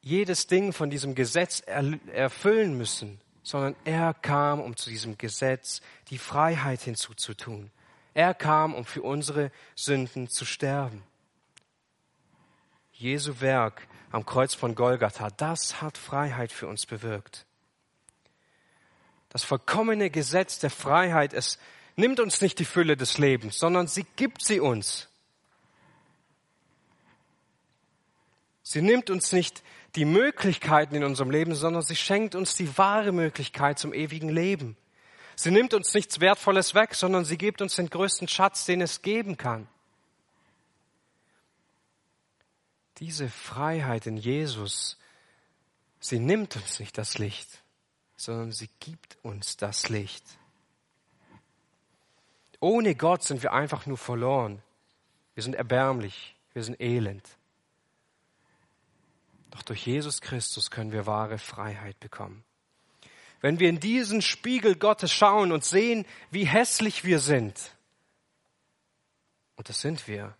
jedes 0.00 0.46
Ding 0.46 0.72
von 0.72 0.90
diesem 0.90 1.14
Gesetz 1.14 1.60
erfüllen 1.60 2.76
müssen, 2.76 3.20
sondern 3.42 3.76
er 3.84 4.14
kam, 4.14 4.60
um 4.60 4.76
zu 4.76 4.90
diesem 4.90 5.16
Gesetz 5.18 5.80
die 6.08 6.18
Freiheit 6.18 6.80
hinzuzutun. 6.80 7.70
Er 8.14 8.34
kam, 8.34 8.74
um 8.74 8.84
für 8.84 9.02
unsere 9.02 9.50
Sünden 9.74 10.28
zu 10.28 10.44
sterben. 10.44 11.02
Jesu 12.92 13.40
Werk 13.40 13.86
am 14.10 14.26
Kreuz 14.26 14.54
von 14.54 14.74
Golgatha, 14.74 15.30
das 15.30 15.80
hat 15.80 15.96
Freiheit 15.96 16.52
für 16.52 16.66
uns 16.66 16.84
bewirkt. 16.84 17.46
Das 19.32 19.44
vollkommene 19.44 20.10
Gesetz 20.10 20.58
der 20.58 20.68
Freiheit, 20.68 21.32
es 21.32 21.58
nimmt 21.96 22.20
uns 22.20 22.42
nicht 22.42 22.58
die 22.58 22.66
Fülle 22.66 22.98
des 22.98 23.16
Lebens, 23.16 23.56
sondern 23.58 23.86
sie 23.86 24.04
gibt 24.16 24.44
sie 24.44 24.60
uns. 24.60 25.08
Sie 28.62 28.82
nimmt 28.82 29.08
uns 29.08 29.32
nicht 29.32 29.62
die 29.96 30.04
Möglichkeiten 30.04 30.94
in 30.94 31.04
unserem 31.04 31.30
Leben, 31.30 31.54
sondern 31.54 31.82
sie 31.82 31.96
schenkt 31.96 32.34
uns 32.34 32.54
die 32.54 32.76
wahre 32.76 33.12
Möglichkeit 33.12 33.78
zum 33.78 33.92
ewigen 33.94 34.28
Leben. 34.28 34.76
Sie 35.34 35.50
nimmt 35.50 35.72
uns 35.72 35.94
nichts 35.94 36.20
Wertvolles 36.20 36.74
weg, 36.74 36.94
sondern 36.94 37.24
sie 37.24 37.38
gibt 37.38 37.62
uns 37.62 37.76
den 37.76 37.88
größten 37.88 38.28
Schatz, 38.28 38.66
den 38.66 38.82
es 38.82 39.00
geben 39.00 39.38
kann. 39.38 39.66
Diese 42.98 43.28
Freiheit 43.30 44.06
in 44.06 44.18
Jesus, 44.18 44.98
sie 46.00 46.18
nimmt 46.18 46.54
uns 46.56 46.78
nicht 46.78 46.98
das 46.98 47.18
Licht, 47.18 47.61
sondern 48.22 48.52
sie 48.52 48.70
gibt 48.78 49.18
uns 49.22 49.56
das 49.56 49.88
Licht. 49.88 50.24
Ohne 52.60 52.94
Gott 52.94 53.24
sind 53.24 53.42
wir 53.42 53.52
einfach 53.52 53.86
nur 53.86 53.98
verloren. 53.98 54.62
Wir 55.34 55.42
sind 55.42 55.54
erbärmlich, 55.54 56.36
wir 56.52 56.62
sind 56.62 56.80
elend. 56.80 57.28
Doch 59.50 59.62
durch 59.62 59.84
Jesus 59.84 60.20
Christus 60.20 60.70
können 60.70 60.92
wir 60.92 61.06
wahre 61.06 61.38
Freiheit 61.38 61.98
bekommen. 61.98 62.44
Wenn 63.40 63.58
wir 63.58 63.68
in 63.68 63.80
diesen 63.80 64.22
Spiegel 64.22 64.76
Gottes 64.76 65.12
schauen 65.12 65.50
und 65.50 65.64
sehen, 65.64 66.06
wie 66.30 66.44
hässlich 66.44 67.04
wir 67.04 67.18
sind, 67.18 67.74
und 69.56 69.68
das 69.68 69.80
sind 69.80 70.06
wir, 70.06 70.36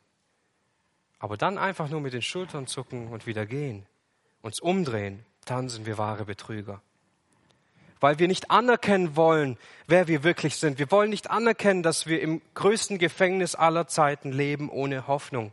aber 1.19 1.37
dann 1.37 1.59
einfach 1.59 1.89
nur 1.89 2.01
mit 2.01 2.13
den 2.13 2.23
Schultern 2.23 2.69
zucken 2.69 3.09
und 3.09 3.27
wieder 3.27 3.45
gehen, 3.45 3.87
uns 4.41 4.61
umdrehen, 4.61 5.27
dann 5.47 5.69
sind 5.69 5.85
wir 5.85 5.99
wahre 5.99 6.25
Betrüger. 6.25 6.81
Weil 8.03 8.19
wir 8.19 8.27
nicht 8.27 8.51
anerkennen 8.51 9.15
wollen, 9.15 9.57
wer 9.87 10.09
wir 10.09 10.25
wirklich 10.25 10.57
sind. 10.57 10.81
Wir 10.81 10.91
wollen 10.91 11.11
nicht 11.11 11.31
anerkennen, 11.31 11.85
dass 11.85 12.05
wir 12.05 12.21
im 12.21 12.43
größten 12.55 12.99
Gefängnis 12.99 13.55
aller 13.55 13.87
Zeiten 13.87 14.33
leben 14.33 14.71
ohne 14.71 15.07
Hoffnung. 15.07 15.53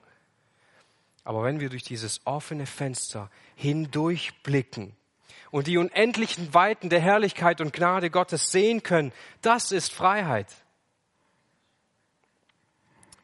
Aber 1.24 1.44
wenn 1.44 1.60
wir 1.60 1.70
durch 1.70 1.84
dieses 1.84 2.26
offene 2.26 2.66
Fenster 2.66 3.30
hindurchblicken 3.54 4.96
und 5.52 5.68
die 5.68 5.78
unendlichen 5.78 6.52
Weiten 6.56 6.90
der 6.90 7.02
Herrlichkeit 7.02 7.62
und 7.62 7.72
Gnade 7.72 8.10
Gottes 8.10 8.52
sehen 8.52 8.82
können, 8.82 9.12
das 9.44 9.72
ist 9.72 9.94
Freiheit. 9.94 10.48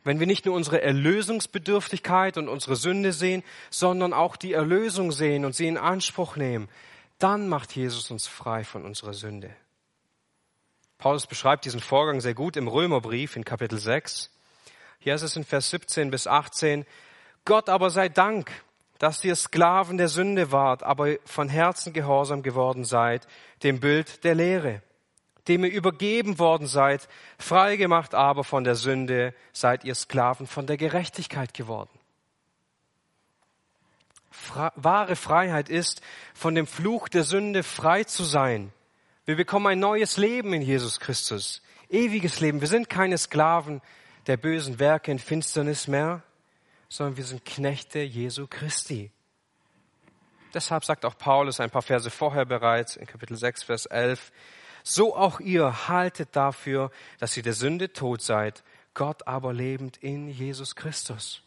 Wenn 0.03 0.19
wir 0.19 0.27
nicht 0.27 0.45
nur 0.45 0.53
unsere 0.53 0.83
Erlösungsbedürftigkeit 0.83 2.37
und 2.37 2.47
unsere 2.47 2.75
Sünde 2.75 3.11
sehen, 3.11 3.41
sondern 3.71 4.13
auch 4.13 4.35
die 4.35 4.53
Erlösung 4.53 5.11
sehen 5.11 5.45
und 5.45 5.55
sie 5.55 5.65
in 5.65 5.79
Anspruch 5.79 6.35
nehmen, 6.35 6.69
dann 7.19 7.47
macht 7.47 7.75
Jesus 7.75 8.11
uns 8.11 8.27
frei 8.27 8.63
von 8.63 8.83
unserer 8.85 9.13
Sünde. 9.13 9.55
Paulus 10.97 11.27
beschreibt 11.27 11.65
diesen 11.65 11.79
Vorgang 11.79 12.21
sehr 12.21 12.33
gut 12.33 12.57
im 12.57 12.67
Römerbrief 12.67 13.35
in 13.35 13.45
Kapitel 13.45 13.77
6. 13.79 14.31
Hier 14.99 15.15
ist 15.15 15.21
es 15.21 15.35
in 15.35 15.43
Vers 15.43 15.69
17 15.69 16.09
bis 16.09 16.27
18. 16.27 16.85
Gott 17.43 17.69
aber 17.69 17.89
sei 17.89 18.09
Dank, 18.09 18.51
dass 18.97 19.23
ihr 19.23 19.35
Sklaven 19.35 19.97
der 19.97 20.07
Sünde 20.07 20.51
wart, 20.51 20.83
aber 20.83 21.17
von 21.25 21.49
Herzen 21.49 21.93
gehorsam 21.93 22.43
geworden 22.43 22.85
seid, 22.85 23.27
dem 23.61 23.79
Bild 23.79 24.23
der 24.23 24.35
Lehre, 24.35 24.81
dem 25.47 25.63
ihr 25.65 25.71
übergeben 25.71 26.39
worden 26.39 26.65
seid, 26.65 27.07
freigemacht 27.37 28.15
aber 28.15 28.43
von 28.43 28.63
der 28.63 28.75
Sünde, 28.75 29.33
seid 29.51 29.83
ihr 29.83 29.95
Sklaven 29.95 30.47
von 30.47 30.65
der 30.65 30.77
Gerechtigkeit 30.77 31.53
geworden. 31.53 31.94
Wahre 34.75 35.15
Freiheit 35.15 35.69
ist, 35.69 36.01
von 36.33 36.55
dem 36.55 36.67
Fluch 36.67 37.07
der 37.07 37.23
Sünde 37.23 37.63
frei 37.63 38.03
zu 38.03 38.23
sein. 38.23 38.71
Wir 39.25 39.35
bekommen 39.35 39.67
ein 39.67 39.79
neues 39.79 40.17
Leben 40.17 40.53
in 40.53 40.61
Jesus 40.61 40.99
Christus, 40.99 41.61
ewiges 41.89 42.39
Leben. 42.39 42.61
Wir 42.61 42.67
sind 42.67 42.89
keine 42.89 43.17
Sklaven 43.17 43.81
der 44.27 44.37
bösen 44.37 44.79
Werke 44.79 45.11
in 45.11 45.19
Finsternis 45.19 45.87
mehr, 45.87 46.23
sondern 46.89 47.17
wir 47.17 47.23
sind 47.23 47.45
Knechte 47.45 47.99
Jesu 47.99 48.47
Christi. 48.47 49.11
Deshalb 50.53 50.85
sagt 50.85 51.05
auch 51.05 51.17
Paulus 51.17 51.59
ein 51.59 51.69
paar 51.69 51.81
Verse 51.81 52.09
vorher 52.09 52.45
bereits 52.45 52.95
in 52.95 53.07
Kapitel 53.07 53.35
6, 53.35 53.63
Vers 53.63 53.85
11, 53.87 54.31
so 54.83 55.15
auch 55.15 55.39
ihr 55.39 55.87
haltet 55.87 56.35
dafür, 56.35 56.91
dass 57.19 57.35
ihr 57.35 57.43
der 57.43 57.53
Sünde 57.53 57.91
tot 57.91 58.21
seid, 58.21 58.63
Gott 58.93 59.27
aber 59.27 59.51
lebend 59.51 59.97
in 59.97 60.29
Jesus 60.29 60.75
Christus. 60.75 61.44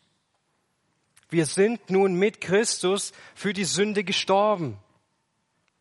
Wir 1.31 1.47
sind 1.47 1.91
nun 1.91 2.15
mit 2.15 2.41
Christus 2.41 3.13
für 3.35 3.53
die 3.53 3.65
Sünde 3.65 4.05
gestorben. 4.05 4.79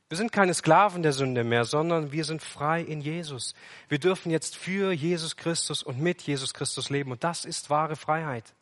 Wir 0.10 0.18
sind 0.18 0.32
keine 0.32 0.54
Sklaven 0.54 1.04
der 1.04 1.12
Sünde 1.12 1.44
mehr, 1.44 1.66
sondern 1.66 2.12
wir 2.12 2.24
sind 2.24 2.42
frei 2.42 2.82
in 2.82 3.02
Jesus. 3.02 3.56
Wir 3.90 4.00
dürfen 4.00 4.32
jetzt 4.32 4.56
für 4.56 4.92
Jesus 4.92 5.36
Christus 5.36 5.84
und 5.84 6.00
mit 6.00 6.22
Jesus 6.22 6.54
Christus 6.54 6.90
leben. 6.90 7.12
Und 7.12 7.24
das 7.24 7.44
ist 7.44 7.70
wahre 7.70 7.98
Freiheit. 7.98 8.54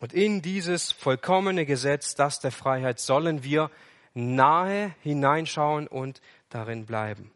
Und 0.00 0.12
in 0.12 0.42
dieses 0.42 0.92
vollkommene 0.92 1.64
Gesetz, 1.64 2.14
das 2.14 2.40
der 2.40 2.52
Freiheit, 2.52 2.98
sollen 2.98 3.44
wir 3.44 3.70
nahe 4.14 4.94
hineinschauen 5.02 5.86
und 5.86 6.20
darin 6.50 6.84
bleiben. 6.84 7.30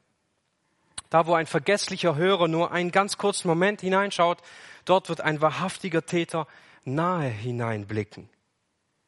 Da, 1.09 1.27
wo 1.27 1.35
ein 1.35 1.47
vergesslicher 1.47 2.17
Hörer 2.17 2.49
nur 2.49 2.73
einen 2.73 2.91
ganz 2.91 3.17
kurzen 3.17 3.49
Moment 3.49 3.81
hineinschaut, 3.81 4.43
dort 4.87 5.09
wird 5.09 5.21
ein 5.21 5.41
wahrhaftiger 5.41 6.07
Täter 6.07 6.47
nahe 6.85 7.29
hineinblicken. 7.29 8.29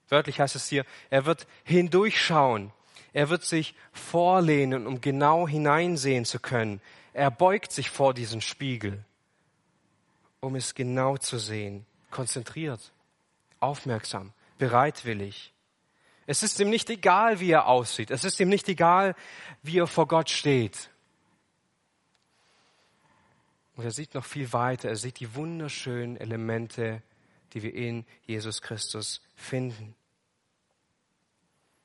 Wörtlich 0.09 0.41
heißt 0.41 0.57
es 0.57 0.69
hier, 0.69 0.85
er 1.11 1.27
wird 1.27 1.47
hindurchschauen. 1.65 2.73
Er 3.13 3.31
wird 3.31 3.45
sich 3.45 3.75
vorlehnen, 3.93 4.87
um 4.87 5.01
genau 5.01 5.49
hineinsehen 5.49 6.25
zu 6.25 6.39
können. 6.39 6.81
Er 7.15 7.31
beugt 7.31 7.73
sich 7.73 7.91
vor 7.91 8.15
diesen 8.15 8.41
Spiegel, 8.41 9.05
um 10.41 10.55
es 10.55 10.75
genau 10.75 11.17
zu 11.17 11.39
sehen, 11.39 11.87
konzentriert 12.11 12.93
aufmerksam, 13.61 14.33
bereitwillig. 14.59 15.53
Es 16.27 16.43
ist 16.43 16.61
ihm 16.61 16.71
nicht 16.71 16.91
egal, 16.91 17.41
wie 17.41 17.51
er 17.51 17.67
aussieht. 17.67 18.11
Es 18.11 18.25
ist 18.25 18.39
ihm 18.39 18.49
nicht 18.49 18.69
egal, 18.69 19.15
wie 19.63 19.79
er 19.79 19.87
vor 19.87 20.07
Gott 20.07 20.31
steht. 20.31 20.91
Und 23.79 23.85
er 23.85 23.93
sieht 23.93 24.15
noch 24.15 24.25
viel 24.25 24.53
weiter. 24.53 24.89
Er 24.89 24.97
sieht 24.97 25.21
die 25.21 25.37
wunderschönen 25.37 26.17
Elemente, 26.17 27.01
die 27.53 27.63
wir 27.63 27.73
in 27.73 28.05
Jesus 28.25 28.61
Christus 28.61 29.23
finden. 29.37 29.95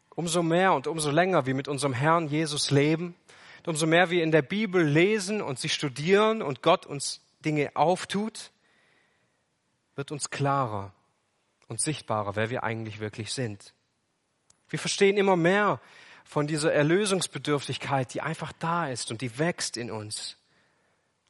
Umso 0.10 0.42
mehr 0.42 0.74
und 0.74 0.88
umso 0.88 1.12
länger 1.12 1.46
wir 1.46 1.54
mit 1.54 1.68
unserem 1.68 1.94
Herrn 1.94 2.28
Jesus 2.28 2.72
leben, 2.72 3.14
umso 3.68 3.86
mehr 3.86 4.10
wir 4.10 4.24
in 4.24 4.32
der 4.32 4.42
Bibel 4.42 4.84
lesen 4.84 5.40
und 5.40 5.60
sie 5.60 5.70
studieren 5.70 6.42
und 6.42 6.64
Gott 6.64 6.88
uns 6.88 7.22
Dinge 7.46 7.76
auftut, 7.76 8.50
wird 9.94 10.12
uns 10.12 10.32
klarer, 10.32 10.96
und 11.68 11.80
sichtbarer, 11.80 12.36
wer 12.36 12.50
wir 12.50 12.64
eigentlich 12.64 13.00
wirklich 13.02 13.32
sind. 13.34 13.76
Wir 14.68 14.80
verstehen 14.80 15.16
immer 15.16 15.36
mehr 15.36 15.80
von 16.24 16.48
dieser 16.48 16.74
Erlösungsbedürftigkeit, 16.74 18.12
die 18.16 18.22
einfach 18.22 18.52
da 18.54 18.90
ist 18.90 19.12
und 19.12 19.22
die 19.22 19.38
wächst 19.38 19.78
in 19.78 19.92
uns. 19.92 20.38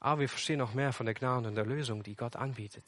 Aber 0.04 0.20
wir 0.20 0.30
verstehen 0.30 0.60
noch 0.60 0.74
mehr 0.74 0.92
von 0.92 1.06
der 1.06 1.16
Gnade 1.16 1.48
und 1.48 1.56
der 1.56 1.66
Lösung, 1.66 2.04
die 2.04 2.16
Gott 2.16 2.36
anbietet. 2.36 2.84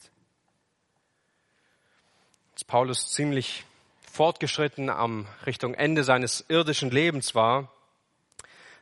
Als 2.52 2.62
Paulus 2.62 3.10
ziemlich 3.10 3.64
fortgeschritten 4.12 4.90
am 4.90 5.26
Richtung 5.46 5.72
Ende 5.72 6.04
seines 6.04 6.44
irdischen 6.48 6.90
Lebens 6.90 7.34
war, 7.34 7.72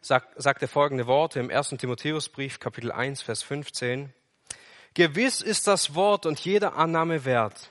sagt, 0.01 0.43
sagt 0.43 0.63
er 0.63 0.69
folgende 0.69 1.07
Worte 1.07 1.39
im 1.39 1.49
1. 1.49 1.71
Timotheusbrief, 1.79 2.59
Kapitel 2.59 2.91
1, 2.91 3.23
Vers 3.23 3.45
15. 3.45 4.13
Gewiss 4.95 5.41
ist 5.41 5.69
das 5.69 5.95
Wort 5.95 6.27
und 6.27 6.41
jeder 6.41 6.75
Annahme 6.75 7.25
wert, 7.25 7.71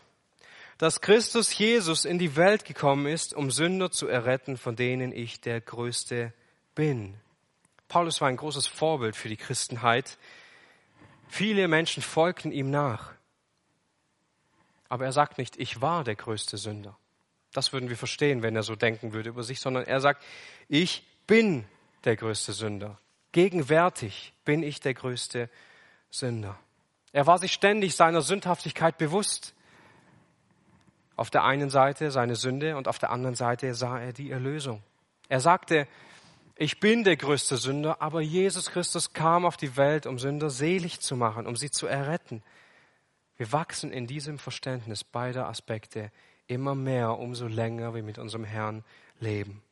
dass 0.78 1.02
Christus 1.02 1.58
Jesus 1.58 2.06
in 2.06 2.20
die 2.20 2.38
Welt 2.38 2.64
gekommen 2.64 3.06
ist, 3.06 3.34
um 3.34 3.52
Sünder 3.52 3.92
zu 3.92 4.08
erretten, 4.08 4.56
von 4.56 4.78
denen 4.78 5.12
ich 5.12 5.42
der 5.42 5.60
Größte 5.60 6.34
bin. 6.74 7.16
Paulus 7.90 8.22
war 8.22 8.30
ein 8.30 8.38
großes 8.38 8.66
Vorbild 8.66 9.18
für 9.18 9.28
die 9.28 9.38
Christenheit. 9.38 10.18
Viele 11.34 11.68
Menschen 11.68 12.04
folgten 12.04 12.52
ihm 12.52 12.70
nach. 12.70 13.12
Aber 14.88 15.06
er 15.06 15.12
sagt 15.12 15.40
nicht, 15.40 15.58
ich 15.58 15.82
war 15.82 16.04
der 16.04 16.14
größte 16.14 16.58
Sünder. 16.58 16.96
Das 17.54 17.74
würden 17.74 17.90
wir 17.90 17.98
verstehen, 17.98 18.44
wenn 18.44 18.56
er 18.56 18.62
so 18.62 18.76
denken 18.76 19.14
würde 19.14 19.30
über 19.30 19.42
sich, 19.42 19.60
sondern 19.60 19.84
er 19.86 20.00
sagt, 20.00 20.24
ich 20.68 21.04
bin 21.26 21.66
der 22.04 22.18
größte 22.18 22.54
Sünder. 22.54 23.00
Gegenwärtig 23.32 24.32
bin 24.46 24.62
ich 24.62 24.80
der 24.80 24.94
größte 24.94 25.50
Sünder. 26.12 26.60
Er 27.14 27.26
war 27.26 27.40
sich 27.40 27.52
ständig 27.52 27.96
seiner 27.96 28.22
Sündhaftigkeit 28.22 29.00
bewusst. 29.00 29.56
Auf 31.16 31.32
der 31.32 31.46
einen 31.46 31.72
Seite 31.72 32.12
seine 32.12 32.36
Sünde 32.36 32.78
und 32.78 32.88
auf 32.88 33.00
der 33.00 33.10
anderen 33.10 33.36
Seite 33.36 33.74
sah 33.74 34.00
er 34.00 34.14
die 34.14 34.30
Erlösung. 34.30 34.84
Er 35.30 35.40
sagte, 35.40 35.88
ich 36.56 36.80
bin 36.80 37.04
der 37.04 37.18
größte 37.18 37.58
Sünder, 37.58 38.02
aber 38.02 38.22
Jesus 38.22 38.70
Christus 38.70 39.14
kam 39.14 39.46
auf 39.46 39.58
die 39.58 39.76
Welt, 39.76 40.06
um 40.06 40.20
Sünder 40.20 40.50
selig 40.50 41.00
zu 41.00 41.16
machen, 41.16 41.48
um 41.48 41.56
sie 41.56 41.72
zu 41.72 41.88
erretten. 41.88 42.44
Wir 43.38 43.52
wachsen 43.52 43.92
in 43.92 44.06
diesem 44.06 44.38
Verständnis 44.38 45.04
beider 45.04 45.48
Aspekte 45.48 46.12
immer 46.48 46.76
mehr, 46.76 47.18
umso 47.18 47.48
länger 47.48 47.96
wir 47.96 48.04
mit 48.04 48.20
unserem 48.20 48.44
Herrn 48.44 48.84
leben. 49.20 49.64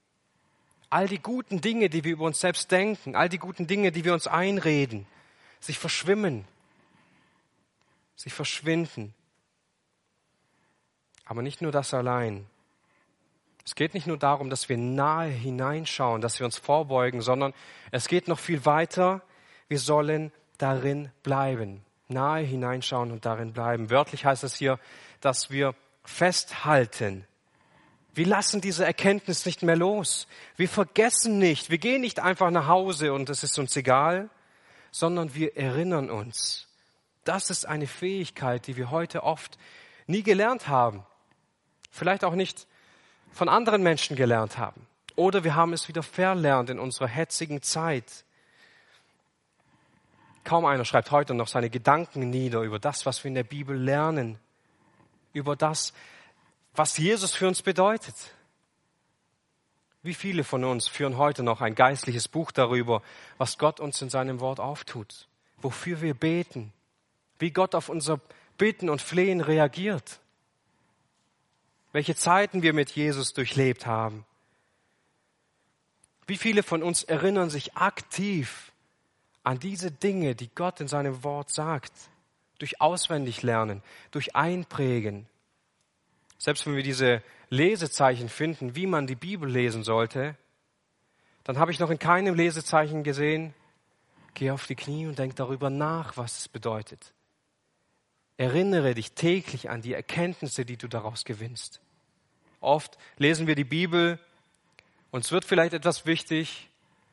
All 0.89 1.08
die 1.08 1.20
guten 1.20 1.62
Dinge, 1.62 1.89
die 1.89 2.04
wir 2.04 2.13
über 2.13 2.26
uns 2.26 2.39
selbst 2.39 2.72
denken, 2.72 3.15
all 3.15 3.30
die 3.30 3.38
guten 3.38 3.67
Dinge, 3.67 3.91
die 3.91 4.04
wir 4.04 4.13
uns 4.13 4.28
einreden, 4.28 5.06
sich 5.60 5.78
verschwimmen, 5.78 6.46
sich 8.15 8.34
verschwinden. 8.34 9.13
Aber 11.26 11.44
nicht 11.44 11.62
nur 11.62 11.72
das 11.72 11.94
allein. 11.94 12.46
Es 13.65 13.76
geht 13.76 13.93
nicht 13.93 14.08
nur 14.08 14.17
darum, 14.17 14.50
dass 14.50 14.69
wir 14.69 14.78
nahe 14.78 15.30
hineinschauen, 15.30 16.21
dass 16.21 16.39
wir 16.39 16.45
uns 16.45 16.58
vorbeugen, 16.58 17.21
sondern 17.21 17.54
es 17.91 18.08
geht 18.08 18.28
noch 18.28 18.39
viel 18.39 18.65
weiter. 18.65 19.21
Wir 19.67 19.80
sollen 19.80 20.32
darin 20.58 21.12
bleiben, 21.24 21.84
nahe 22.08 22.43
hineinschauen 22.43 23.12
und 23.12 23.26
darin 23.26 23.54
bleiben. 23.54 23.89
Wörtlich 23.89 24.26
heißt 24.26 24.43
es 24.43 24.56
hier, 24.56 24.80
dass 25.21 25.52
wir 25.52 25.76
festhalten. 26.04 27.26
Wir 28.13 28.26
lassen 28.26 28.60
diese 28.60 28.86
Erkenntnis 28.86 29.45
nicht 29.45 29.63
mehr 29.63 29.78
los. 29.78 30.28
Wir 30.58 30.67
vergessen 30.67 31.38
nicht. 31.38 31.69
Wir 31.69 31.78
gehen 31.78 32.02
nicht 32.02 32.19
einfach 32.19 32.52
nach 32.52 32.67
Hause 32.67 33.13
und 33.13 33.30
es 33.30 33.43
ist 33.43 33.58
uns 33.58 33.76
egal, 33.78 34.30
sondern 34.91 35.34
wir 35.34 35.56
erinnern 35.56 36.10
uns. 36.10 36.67
Das 37.24 37.50
ist 37.50 37.65
eine 37.65 37.88
Fähigkeit, 37.88 38.67
die 38.67 38.76
wir 38.76 38.91
heute 38.91 39.24
oft 39.24 39.58
nie 40.08 40.24
gelernt 40.24 40.67
haben. 40.67 41.06
Vielleicht 41.91 42.24
auch 42.24 42.36
nicht 42.36 42.67
von 43.32 43.50
anderen 43.50 43.84
Menschen 43.84 44.15
gelernt 44.15 44.58
haben. 44.58 44.88
Oder 45.15 45.44
wir 45.44 45.56
haben 45.56 45.74
es 45.74 45.88
wieder 45.88 46.04
verlernt 46.04 46.70
in 46.70 46.80
unserer 46.80 47.08
hetzigen 47.08 47.62
Zeit. 47.62 48.26
Kaum 50.44 50.65
einer 50.65 50.86
schreibt 50.86 51.12
heute 51.12 51.34
noch 51.34 51.48
seine 51.48 51.70
Gedanken 51.70 52.30
nieder 52.30 52.62
über 52.62 52.80
das, 52.80 53.06
was 53.06 53.24
wir 53.24 53.30
in 53.30 53.36
der 53.36 53.44
Bibel 53.44 53.78
lernen 53.78 54.39
über 55.34 55.56
das, 55.56 55.94
was 56.74 56.98
Jesus 56.98 57.34
für 57.34 57.48
uns 57.48 57.62
bedeutet. 57.62 58.15
Wie 60.04 60.13
viele 60.13 60.44
von 60.44 60.63
uns 60.63 60.88
führen 60.88 61.17
heute 61.17 61.44
noch 61.44 61.62
ein 61.62 61.76
geistliches 61.76 62.28
Buch 62.28 62.52
darüber, 62.52 63.04
was 63.38 63.58
Gott 63.58 63.80
uns 63.80 64.02
in 64.02 64.10
seinem 64.10 64.39
Wort 64.39 64.60
auftut, 64.60 65.28
wofür 65.58 66.02
wir 66.02 66.15
beten, 66.15 66.74
wie 67.38 67.52
Gott 67.52 67.76
auf 67.76 67.88
unser 67.88 68.20
Bitten 68.58 68.89
und 68.89 69.02
Flehen 69.02 69.41
reagiert, 69.41 70.20
welche 71.91 72.15
Zeiten 72.15 72.62
wir 72.62 72.73
mit 72.73 72.91
Jesus 72.91 73.34
durchlebt 73.34 73.86
haben. 73.86 74.25
Wie 76.27 76.38
viele 76.38 76.63
von 76.63 76.84
uns 76.84 77.04
erinnern 77.04 77.49
sich 77.49 77.75
aktiv 77.75 78.71
an 79.43 79.60
diese 79.60 79.91
Dinge, 79.91 80.36
die 80.36 80.49
Gott 80.54 80.80
in 80.80 80.88
seinem 80.88 81.23
Wort 81.23 81.49
sagt? 81.49 81.91
durch 82.62 82.80
auswendig 82.80 83.41
lernen, 83.41 83.82
durch 84.12 84.36
Einprägen. 84.36 85.25
Selbst 86.38 86.67
wenn 86.67 86.75
wir 86.75 86.84
diese 86.84 87.23
Lesezeichen 87.49 88.30
finden, 88.30 88.75
wie 88.75 88.86
man 88.86 89.08
die 89.08 89.15
Bibel 89.15 89.49
lesen 89.49 89.84
sollte, 89.84 90.38
dann 91.43 91.58
habe 91.58 91.71
ich 91.71 91.80
noch 91.80 91.89
in 91.89 91.97
keinem 91.97 92.36
Lesezeichen 92.36 93.04
gesehen, 93.04 93.56
geh 94.36 94.51
auf 94.51 94.67
die 94.67 94.75
Knie 94.75 95.08
und 95.08 95.17
denk 95.17 95.36
darüber 95.36 95.71
nach, 95.71 96.17
was 96.17 96.38
es 96.38 96.47
bedeutet. 96.47 97.13
Erinnere 98.41 98.95
dich 98.95 99.12
täglich 99.12 99.69
an 99.69 99.84
die 99.84 99.93
Erkenntnisse, 99.93 100.65
die 100.65 100.75
du 100.75 100.88
daraus 100.88 101.25
gewinnst. 101.25 101.80
Oft 102.60 102.97
lesen 103.17 103.45
wir 103.45 103.54
die 103.54 103.63
Bibel, 103.63 104.17
uns 105.12 105.32
wird 105.32 105.45
vielleicht 105.45 105.73
etwas 105.73 106.08
wichtig, 106.08 106.67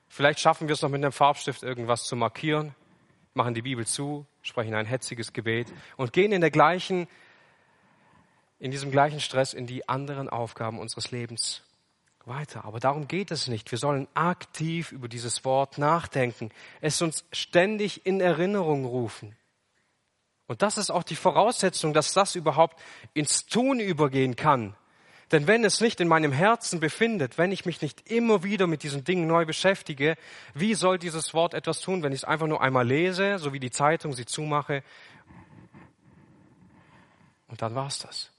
vielleicht 0.08 0.40
schaffen 0.40 0.68
wir 0.68 0.72
es 0.72 0.80
noch 0.80 0.88
mit 0.88 1.04
einem 1.04 1.12
Farbstift 1.12 1.62
irgendwas 1.62 2.04
zu 2.04 2.16
markieren, 2.16 2.74
machen 3.34 3.52
die 3.52 3.60
Bibel 3.60 3.86
zu, 3.86 4.24
sprechen 4.40 4.72
ein 4.72 4.86
hetziges 4.86 5.34
Gebet 5.34 5.70
und 5.98 6.14
gehen 6.14 6.32
in 6.32 6.40
der 6.40 6.50
gleichen, 6.50 7.08
in 8.58 8.70
diesem 8.70 8.90
gleichen 8.90 9.20
Stress 9.20 9.52
in 9.52 9.66
die 9.66 9.86
anderen 9.86 10.30
Aufgaben 10.30 10.78
unseres 10.78 11.10
Lebens 11.10 11.62
weiter. 12.24 12.64
Aber 12.64 12.80
darum 12.80 13.06
geht 13.06 13.32
es 13.32 13.48
nicht. 13.48 13.70
Wir 13.70 13.76
sollen 13.76 14.08
aktiv 14.14 14.92
über 14.92 15.08
dieses 15.08 15.44
Wort 15.44 15.76
nachdenken, 15.76 16.50
es 16.80 17.02
uns 17.02 17.26
ständig 17.32 18.06
in 18.06 18.22
Erinnerung 18.22 18.86
rufen. 18.86 19.36
Und 20.48 20.62
das 20.62 20.78
ist 20.78 20.90
auch 20.90 21.04
die 21.04 21.14
Voraussetzung, 21.14 21.92
dass 21.92 22.14
das 22.14 22.34
überhaupt 22.34 22.80
ins 23.14 23.46
Tun 23.46 23.80
übergehen 23.80 24.34
kann. 24.34 24.74
Denn 25.30 25.46
wenn 25.46 25.62
es 25.62 25.82
nicht 25.82 26.00
in 26.00 26.08
meinem 26.08 26.32
Herzen 26.32 26.80
befindet, 26.80 27.36
wenn 27.36 27.52
ich 27.52 27.66
mich 27.66 27.82
nicht 27.82 28.10
immer 28.10 28.42
wieder 28.42 28.66
mit 28.66 28.82
diesen 28.82 29.04
Dingen 29.04 29.26
neu 29.26 29.44
beschäftige, 29.44 30.16
wie 30.54 30.74
soll 30.74 30.98
dieses 30.98 31.34
Wort 31.34 31.52
etwas 31.52 31.80
tun, 31.80 32.02
wenn 32.02 32.12
ich 32.12 32.20
es 32.20 32.24
einfach 32.24 32.46
nur 32.46 32.62
einmal 32.62 32.86
lese, 32.86 33.38
so 33.38 33.52
wie 33.52 33.60
die 33.60 33.70
Zeitung 33.70 34.14
sie 34.14 34.24
zumache? 34.24 34.82
Und 37.48 37.60
dann 37.60 37.74
war's 37.74 37.98
das. 37.98 38.30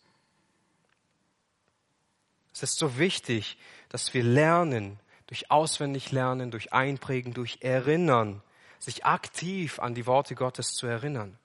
Es 2.53 2.63
ist 2.63 2.79
so 2.79 2.97
wichtig, 2.97 3.59
dass 3.89 4.15
wir 4.15 4.23
lernen, 4.23 4.99
durch 5.27 5.51
auswendig 5.51 6.11
lernen, 6.11 6.49
durch 6.49 6.73
Einprägen, 6.73 7.35
durch 7.35 7.59
Erinnern, 7.61 8.41
sich 8.79 9.05
aktiv 9.05 9.77
an 9.77 9.93
die 9.93 10.07
Worte 10.07 10.33
Gottes 10.33 10.73
zu 10.73 10.87
erinnern. 10.87 11.37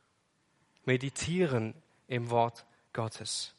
Meditieren 0.84 1.74
im 2.08 2.30
Wort 2.30 2.64
Gottes. 2.92 3.54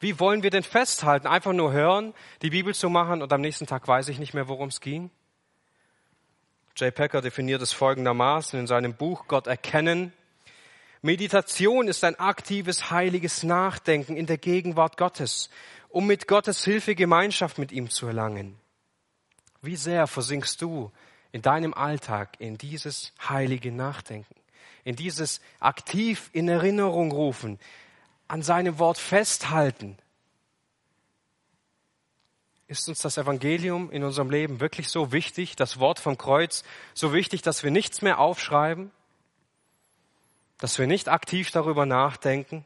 Wie 0.00 0.20
wollen 0.20 0.42
wir 0.42 0.50
denn 0.50 0.62
festhalten? 0.62 1.26
Einfach 1.26 1.52
nur 1.52 1.72
hören, 1.72 2.14
die 2.42 2.50
Bibel 2.50 2.74
zu 2.74 2.90
machen 2.90 3.22
und 3.22 3.32
am 3.32 3.40
nächsten 3.40 3.66
Tag 3.66 3.88
weiß 3.88 4.08
ich 4.08 4.18
nicht 4.18 4.34
mehr, 4.34 4.48
worum 4.48 4.68
es 4.68 4.80
ging? 4.80 5.10
Jay 6.76 6.90
Packer 6.90 7.22
definiert 7.22 7.62
es 7.62 7.72
folgendermaßen 7.72 8.58
in 8.58 8.66
seinem 8.66 8.94
Buch 8.94 9.28
Gott 9.28 9.46
erkennen. 9.46 10.12
Meditation 11.02 11.86
ist 11.86 12.02
ein 12.02 12.18
aktives, 12.18 12.90
heiliges 12.90 13.44
Nachdenken 13.44 14.16
in 14.16 14.26
der 14.26 14.38
Gegenwart 14.38 14.96
Gottes, 14.96 15.50
um 15.88 16.06
mit 16.06 16.26
Gottes 16.26 16.64
Hilfe 16.64 16.94
Gemeinschaft 16.94 17.58
mit 17.58 17.70
ihm 17.70 17.90
zu 17.90 18.06
erlangen. 18.06 18.58
Wie 19.62 19.76
sehr 19.76 20.06
versinkst 20.06 20.60
du 20.60 20.90
in 21.30 21.42
deinem 21.42 21.72
Alltag 21.74 22.36
in 22.40 22.58
dieses 22.58 23.12
heilige 23.26 23.70
Nachdenken, 23.70 24.34
in 24.84 24.96
dieses 24.96 25.40
aktiv 25.60 26.30
in 26.32 26.48
Erinnerung 26.48 27.10
rufen, 27.10 27.58
an 28.28 28.42
seinem 28.42 28.78
Wort 28.78 28.98
festhalten. 28.98 29.98
Ist 32.66 32.88
uns 32.88 33.00
das 33.00 33.18
Evangelium 33.18 33.90
in 33.90 34.04
unserem 34.04 34.30
Leben 34.30 34.60
wirklich 34.60 34.88
so 34.88 35.12
wichtig, 35.12 35.56
das 35.56 35.78
Wort 35.78 36.00
vom 36.00 36.16
Kreuz 36.16 36.64
so 36.94 37.12
wichtig, 37.12 37.42
dass 37.42 37.62
wir 37.62 37.70
nichts 37.70 38.02
mehr 38.02 38.18
aufschreiben, 38.18 38.90
dass 40.58 40.78
wir 40.78 40.86
nicht 40.86 41.08
aktiv 41.08 41.50
darüber 41.50 41.84
nachdenken? 41.84 42.64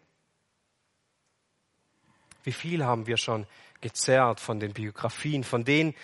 Wie 2.45 2.53
viel 2.53 2.85
haben 2.85 3.07
wir 3.07 3.17
schon 3.17 3.47
gezerrt 3.81 4.41
von 4.41 4.61
den 4.61 4.73
Biografien, 4.73 5.45
von 5.45 5.65
den 5.65 5.95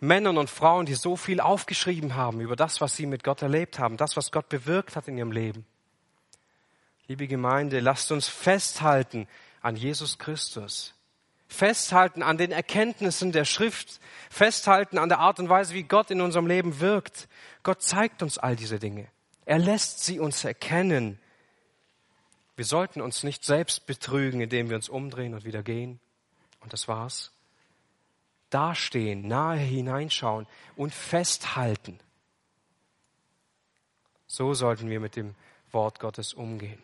Männern 0.00 0.38
und 0.38 0.48
Frauen, 0.48 0.86
die 0.86 0.94
so 0.94 1.16
viel 1.16 1.40
aufgeschrieben 1.40 2.14
haben 2.14 2.40
über 2.40 2.56
das, 2.56 2.80
was 2.80 2.96
sie 2.96 3.06
mit 3.06 3.22
Gott 3.22 3.42
erlebt 3.42 3.78
haben, 3.78 3.98
das, 3.98 4.16
was 4.16 4.32
Gott 4.32 4.48
bewirkt 4.48 4.96
hat 4.96 5.08
in 5.08 5.18
ihrem 5.18 5.32
Leben. 5.32 5.66
Liebe 7.06 7.26
Gemeinde, 7.26 7.80
lasst 7.80 8.10
uns 8.12 8.28
festhalten 8.28 9.28
an 9.60 9.76
Jesus 9.76 10.18
Christus. 10.18 10.94
Festhalten 11.48 12.22
an 12.22 12.38
den 12.38 12.52
Erkenntnissen 12.52 13.32
der 13.32 13.44
Schrift. 13.44 14.00
Festhalten 14.30 14.96
an 14.96 15.08
der 15.08 15.18
Art 15.18 15.40
und 15.40 15.48
Weise, 15.48 15.74
wie 15.74 15.82
Gott 15.82 16.10
in 16.10 16.20
unserem 16.20 16.46
Leben 16.46 16.80
wirkt. 16.80 17.28
Gott 17.62 17.82
zeigt 17.82 18.22
uns 18.22 18.38
all 18.38 18.56
diese 18.56 18.78
Dinge. 18.78 19.08
Er 19.44 19.58
lässt 19.58 20.04
sie 20.04 20.20
uns 20.20 20.44
erkennen. 20.44 21.18
Wir 22.54 22.64
sollten 22.64 23.00
uns 23.00 23.24
nicht 23.24 23.44
selbst 23.44 23.86
betrügen, 23.86 24.40
indem 24.40 24.68
wir 24.68 24.76
uns 24.76 24.88
umdrehen 24.88 25.34
und 25.34 25.44
wieder 25.44 25.62
gehen. 25.62 25.98
Und 26.60 26.72
das 26.72 26.86
war's. 26.86 27.32
Dastehen, 28.50 29.26
nahe 29.26 29.58
hineinschauen 29.58 30.46
und 30.76 30.92
festhalten. 30.92 31.98
So 34.26 34.54
sollten 34.54 34.90
wir 34.90 35.00
mit 35.00 35.16
dem 35.16 35.34
Wort 35.72 36.00
Gottes 36.00 36.34
umgehen. 36.34 36.82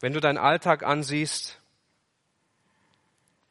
Wenn 0.00 0.12
du 0.12 0.20
deinen 0.20 0.38
Alltag 0.38 0.82
ansiehst, 0.82 1.60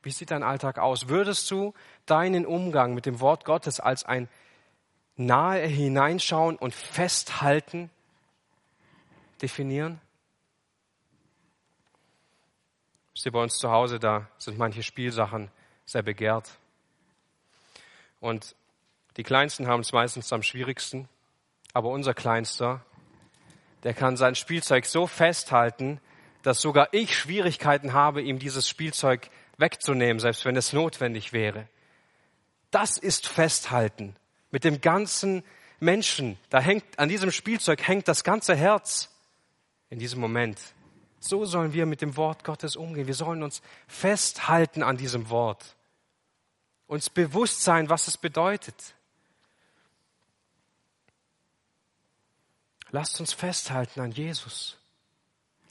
wie 0.03 0.11
sieht 0.11 0.29
dein 0.29 0.43
Alltag 0.43 0.77
aus? 0.77 1.07
Würdest 1.07 1.49
du 1.49 1.73
deinen 2.05 2.45
Umgang 2.45 2.93
mit 2.93 3.07
dem 3.07 3.19
Wort 3.19 3.43
Gottes 3.45 3.79
als 3.79 4.03
ein 4.03 4.29
nahe 5.15 5.65
hineinschauen 5.65 6.57
und 6.57 6.75
festhalten 6.75 7.89
definieren? 9.41 9.99
Wisst 13.13 13.31
bei 13.31 13.41
uns 13.41 13.57
zu 13.57 13.71
Hause, 13.71 13.97
da 13.97 14.27
sind 14.37 14.59
manche 14.59 14.83
Spielsachen 14.83 15.49
sehr 15.85 16.01
begehrt. 16.01 16.57
Und 18.19 18.55
die 19.17 19.23
Kleinsten 19.23 19.67
haben 19.67 19.81
es 19.81 19.93
meistens 19.93 20.33
am 20.33 20.43
schwierigsten. 20.43 21.07
Aber 21.73 21.89
unser 21.89 22.13
Kleinster, 22.13 22.83
der 23.83 23.93
kann 23.93 24.17
sein 24.17 24.35
Spielzeug 24.35 24.85
so 24.85 25.07
festhalten, 25.07 25.99
dass 26.43 26.61
sogar 26.61 26.89
ich 26.91 27.17
Schwierigkeiten 27.17 27.93
habe, 27.93 28.21
ihm 28.21 28.39
dieses 28.39 28.67
Spielzeug 28.67 29.29
wegzunehmen, 29.57 30.19
selbst 30.19 30.45
wenn 30.45 30.55
es 30.55 30.73
notwendig 30.73 31.33
wäre. 31.33 31.67
Das 32.71 32.97
ist 32.97 33.27
Festhalten 33.27 34.15
mit 34.51 34.63
dem 34.63 34.81
ganzen 34.81 35.43
Menschen. 35.79 36.37
Da 36.49 36.59
hängt, 36.59 36.83
an 36.97 37.09
diesem 37.09 37.31
Spielzeug 37.31 37.87
hängt 37.87 38.07
das 38.07 38.23
ganze 38.23 38.55
Herz 38.55 39.09
in 39.89 39.99
diesem 39.99 40.19
Moment. 40.19 40.59
So 41.27 41.43
sollen 41.45 41.73
wir 41.73 41.87
mit 41.87 42.01
dem 42.01 42.17
Wort 42.17 42.43
Gottes 42.43 42.75
umgehen. 42.75 43.07
Wir 43.07 43.15
sollen 43.15 43.41
uns 43.41 43.63
festhalten 43.87 44.83
an 44.83 44.95
diesem 44.95 45.31
Wort. 45.31 45.75
Uns 46.85 47.09
bewusst 47.09 47.63
sein, 47.63 47.89
was 47.89 48.07
es 48.07 48.15
bedeutet. 48.15 48.93
Lasst 52.91 53.19
uns 53.19 53.33
festhalten 53.33 54.01
an 54.01 54.11
Jesus. 54.11 54.77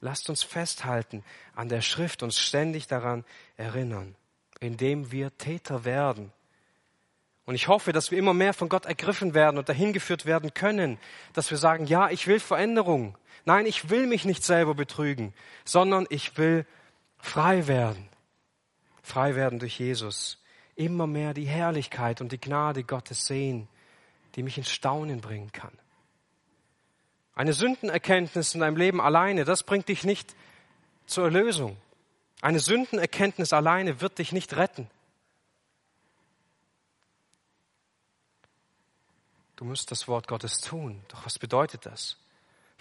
Lasst 0.00 0.28
uns 0.28 0.42
festhalten 0.42 1.22
an 1.54 1.68
der 1.68 1.82
Schrift, 1.82 2.24
uns 2.24 2.36
ständig 2.36 2.88
daran 2.88 3.24
erinnern, 3.56 4.16
indem 4.58 5.12
wir 5.12 5.38
Täter 5.38 5.84
werden. 5.84 6.32
Und 7.46 7.54
ich 7.54 7.68
hoffe, 7.68 7.92
dass 7.92 8.10
wir 8.10 8.18
immer 8.18 8.34
mehr 8.34 8.54
von 8.54 8.68
Gott 8.68 8.86
ergriffen 8.86 9.34
werden 9.34 9.58
und 9.58 9.68
dahin 9.68 9.92
geführt 9.92 10.26
werden 10.26 10.52
können, 10.52 10.98
dass 11.32 11.52
wir 11.52 11.58
sagen, 11.58 11.86
ja, 11.86 12.10
ich 12.10 12.26
will 12.26 12.40
Veränderung. 12.40 13.16
Nein, 13.44 13.66
ich 13.66 13.90
will 13.90 14.06
mich 14.06 14.24
nicht 14.24 14.42
selber 14.42 14.74
betrügen, 14.74 15.34
sondern 15.64 16.06
ich 16.08 16.38
will 16.38 16.66
frei 17.18 17.66
werden. 17.66 18.08
Frei 19.02 19.34
werden 19.34 19.58
durch 19.58 19.78
Jesus. 19.78 20.42
Immer 20.76 21.06
mehr 21.06 21.34
die 21.34 21.44
Herrlichkeit 21.44 22.20
und 22.20 22.32
die 22.32 22.40
Gnade 22.40 22.84
Gottes 22.84 23.26
sehen, 23.26 23.68
die 24.34 24.42
mich 24.42 24.58
ins 24.58 24.70
Staunen 24.70 25.20
bringen 25.20 25.52
kann. 25.52 25.72
Eine 27.34 27.52
Sündenerkenntnis 27.52 28.54
in 28.54 28.60
deinem 28.60 28.76
Leben 28.76 29.00
alleine, 29.00 29.44
das 29.44 29.62
bringt 29.62 29.88
dich 29.88 30.04
nicht 30.04 30.34
zur 31.06 31.24
Erlösung. 31.24 31.76
Eine 32.40 32.60
Sündenerkenntnis 32.60 33.52
alleine 33.52 34.00
wird 34.00 34.18
dich 34.18 34.32
nicht 34.32 34.56
retten. 34.56 34.88
Du 39.56 39.64
musst 39.64 39.90
das 39.90 40.08
Wort 40.08 40.28
Gottes 40.28 40.60
tun. 40.60 41.02
Doch 41.08 41.24
was 41.24 41.38
bedeutet 41.38 41.86
das? 41.86 42.16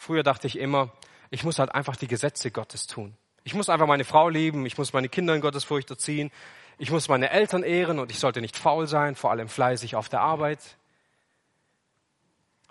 Früher 0.04 0.24
dachte 0.24 0.48
ich 0.48 0.60
immer, 0.60 0.92
ich 1.30 1.46
muss 1.46 1.60
halt 1.60 1.74
einfach 1.74 1.96
die 1.96 2.10
Gesetze 2.10 2.52
Gottes 2.52 2.88
tun. 2.88 3.16
Ich 3.46 3.54
muss 3.54 3.70
einfach 3.70 3.88
meine 3.88 4.04
Frau 4.04 4.28
lieben, 4.28 4.66
ich 4.66 4.78
muss 4.78 4.92
meine 4.92 5.08
Kinder 5.08 5.34
in 5.34 5.40
Gottes 5.40 5.64
Furcht 5.64 5.90
erziehen, 5.90 6.30
ich 6.78 6.92
muss 6.92 7.08
meine 7.08 7.30
Eltern 7.30 7.64
ehren 7.64 8.00
und 8.00 8.12
ich 8.12 8.20
sollte 8.20 8.42
nicht 8.42 8.58
faul 8.58 8.86
sein, 8.86 9.16
vor 9.16 9.32
allem 9.32 9.48
fleißig 9.48 9.96
auf 9.96 10.10
der 10.10 10.20
Arbeit. 10.20 10.60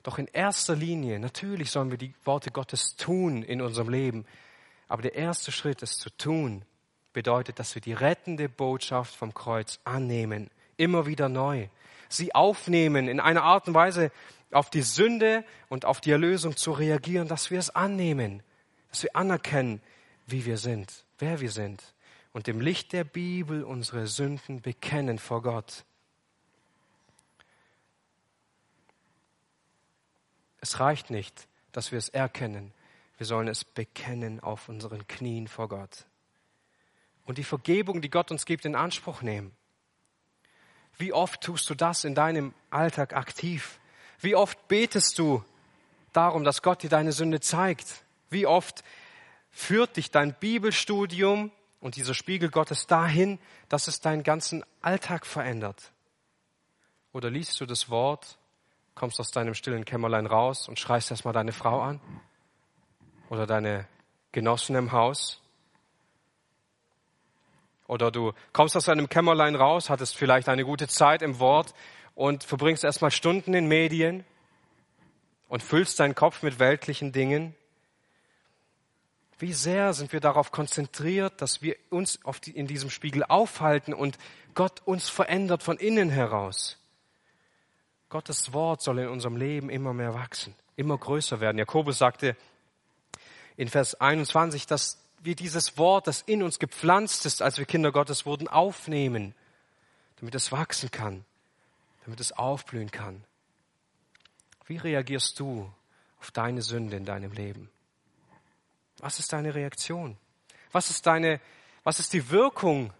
Doch 0.03 0.19
in 0.19 0.27
erster 0.27 0.77
Linie, 0.77 1.19
natürlich 1.21 1.71
sollen 1.71 1.91
wir 1.91 1.97
die 1.97 2.13
Worte 2.23 2.51
Gottes 2.51 2.97
tun 2.97 3.43
in 3.43 3.63
unserem 3.63 3.89
Leben. 3.89 4.27
Aber 4.87 5.01
der 5.01 5.15
erste 5.15 5.53
Schritt, 5.53 5.83
es 5.83 5.97
zu 5.97 6.11
tun, 6.11 6.67
bedeutet, 7.15 7.59
dass 7.59 7.75
wir 7.75 7.81
die 7.81 7.95
rettende 7.95 8.51
Botschaft 8.51 9.15
vom 9.15 9.33
Kreuz 9.33 9.81
annehmen. 9.85 10.51
Immer 10.77 11.07
wieder 11.07 11.31
neu. 11.31 11.69
Sie 12.11 12.35
aufnehmen, 12.35 13.09
in 13.09 13.21
einer 13.21 13.43
Art 13.43 13.69
und 13.69 13.75
Weise 13.75 14.13
auf 14.55 14.71
die 14.71 14.83
Sünde 14.83 15.45
und 15.69 15.85
auf 15.85 16.01
die 16.01 16.11
Erlösung 16.11 16.57
zu 16.57 16.73
reagieren, 16.73 17.29
dass 17.29 17.51
wir 17.51 17.59
es 17.59 17.71
annehmen. 17.71 18.43
Dass 18.91 19.03
wir 19.03 19.17
anerkennen, 19.17 19.81
wie 20.27 20.45
wir 20.45 20.59
sind, 20.59 21.05
wer 21.19 21.41
wir 21.41 21.51
sind. 21.51 21.83
Und 22.33 22.49
im 22.49 22.61
Licht 22.61 22.93
der 22.93 23.05
Bibel 23.05 23.65
unsere 23.65 24.07
Sünden 24.07 24.61
bekennen 24.61 25.19
vor 25.19 25.43
Gott. 25.43 25.85
Es 30.61 30.81
reicht 30.81 31.11
nicht, 31.11 31.49
dass 31.73 31.91
wir 31.91 31.99
es 31.99 32.09
erkennen. 32.09 32.73
Wir 33.19 33.27
sollen 33.27 33.49
es 33.49 33.65
bekennen 33.65 34.41
auf 34.41 34.69
unseren 34.69 35.07
Knien 35.09 35.49
vor 35.49 35.69
Gott. 35.69 36.07
Und 37.25 37.39
die 37.39 37.45
Vergebung, 37.45 38.01
die 38.01 38.11
Gott 38.11 38.31
uns 38.31 38.47
gibt, 38.47 38.65
in 38.65 38.75
Anspruch 38.75 39.23
nehmen. 39.23 39.55
Wie 40.99 41.13
oft 41.13 41.41
tust 41.41 41.69
du 41.71 41.75
das 41.75 42.05
in 42.05 42.15
deinem 42.15 42.55
Alltag 42.71 43.15
aktiv? 43.15 43.81
Wie 44.23 44.35
oft 44.35 44.69
betest 44.69 45.19
du 45.19 45.45
darum, 46.13 46.45
dass 46.45 46.63
Gott 46.63 46.83
dir 46.83 46.91
deine 46.91 47.13
Sünde 47.13 47.41
zeigt? 47.41 48.03
Wie 48.31 48.47
oft 48.47 48.83
führt 49.51 49.97
dich 49.97 50.11
dein 50.11 50.35
Bibelstudium 50.35 51.51
und 51.81 51.97
dieser 51.97 52.15
Spiegel 52.15 52.49
Gottes 52.51 52.87
dahin, 52.87 53.39
dass 53.69 53.89
es 53.89 54.01
deinen 54.01 54.23
ganzen 54.23 54.65
Alltag 54.81 55.27
verändert? 55.27 55.93
Oder 57.13 57.29
liest 57.29 57.61
du 57.61 57.67
das 57.67 57.91
Wort 57.91 58.39
kommst 58.95 59.21
aus 59.21 59.31
deinem 59.31 59.55
stillen 59.55 59.85
Kämmerlein 59.85 60.27
raus 60.27 60.69
und 60.69 60.79
schreist 60.79 61.11
erstmal 61.11 61.35
deine 61.35 61.53
Frau 61.53 61.81
an 61.81 62.01
oder 63.31 63.47
deine 63.47 63.87
Genossen 64.33 64.77
im 64.77 64.93
Haus. 64.93 65.41
Oder 67.87 68.11
du 68.11 68.33
kommst 68.53 68.77
aus 68.77 68.85
deinem 68.85 69.09
Kämmerlein 69.09 69.55
raus, 69.55 69.91
hattest 69.91 70.17
vielleicht 70.17 70.49
eine 70.49 70.65
gute 70.65 70.89
Zeit 70.89 71.23
im 71.23 71.39
Wort 71.39 71.75
und 72.15 72.45
verbringst 72.45 72.85
erstmal 72.85 73.11
Stunden 73.11 73.55
in 73.55 73.67
Medien 73.67 74.25
und 75.49 75.63
füllst 75.63 76.01
deinen 76.01 76.15
Kopf 76.15 76.43
mit 76.43 76.59
weltlichen 76.59 77.13
Dingen. 77.13 77.55
Wie 79.39 79.53
sehr 79.53 79.93
sind 79.93 80.13
wir 80.13 80.21
darauf 80.21 80.53
konzentriert, 80.53 81.41
dass 81.41 81.63
wir 81.63 81.77
uns 81.91 82.21
die, 82.45 82.53
in 82.53 82.67
diesem 82.67 82.91
Spiegel 82.91 83.25
aufhalten 83.25 83.93
und 83.93 84.19
Gott 84.55 84.81
uns 84.85 85.09
verändert 85.09 85.63
von 85.63 85.79
innen 85.79 86.11
heraus? 86.11 86.79
Gottes 88.09 88.53
Wort 88.53 88.83
soll 88.83 89.01
in 89.01 89.09
unserem 89.09 89.37
Leben 89.37 89.71
immer 89.71 89.95
mehr 89.95 90.15
wachsen, 90.15 90.55
immer 90.77 90.99
größer 90.99 91.41
werden. 91.41 91.59
Jakobus 91.59 91.99
sagte 91.99 92.37
in 93.57 93.69
Vers 93.69 94.01
21, 94.01 94.67
dass 94.67 95.03
wir 95.23 95.35
dieses 95.35 95.79
Wort, 95.79 96.07
das 96.07 96.23
in 96.23 96.43
uns 96.43 96.59
gepflanzt 96.59 97.27
ist, 97.27 97.43
als 97.43 97.59
wir 97.59 97.65
Kinder 97.65 97.93
Gottes 97.93 98.27
wurden, 98.27 98.49
aufnehmen, 98.49 99.35
damit 100.17 100.35
es 100.35 100.53
wachsen 100.53 100.91
kann, 100.91 101.25
damit 102.05 102.21
es 102.21 102.33
aufblühen 102.33 102.91
kann. 102.91 103.25
Wie 104.67 104.77
reagierst 104.77 105.39
du 105.41 105.73
auf 106.21 106.31
deine 106.31 106.63
Sünde 106.63 106.97
in 106.97 107.05
deinem 107.05 107.33
Leben? 107.33 107.71
Was 108.99 109.19
ist 109.19 109.33
deine 109.33 109.55
Reaktion? 109.55 110.17
Was 110.71 110.91
ist 110.91 111.07
deine, 111.07 111.41
was 111.85 111.99
ist 111.99 112.13
die 112.13 112.31
Wirkung 112.31 112.93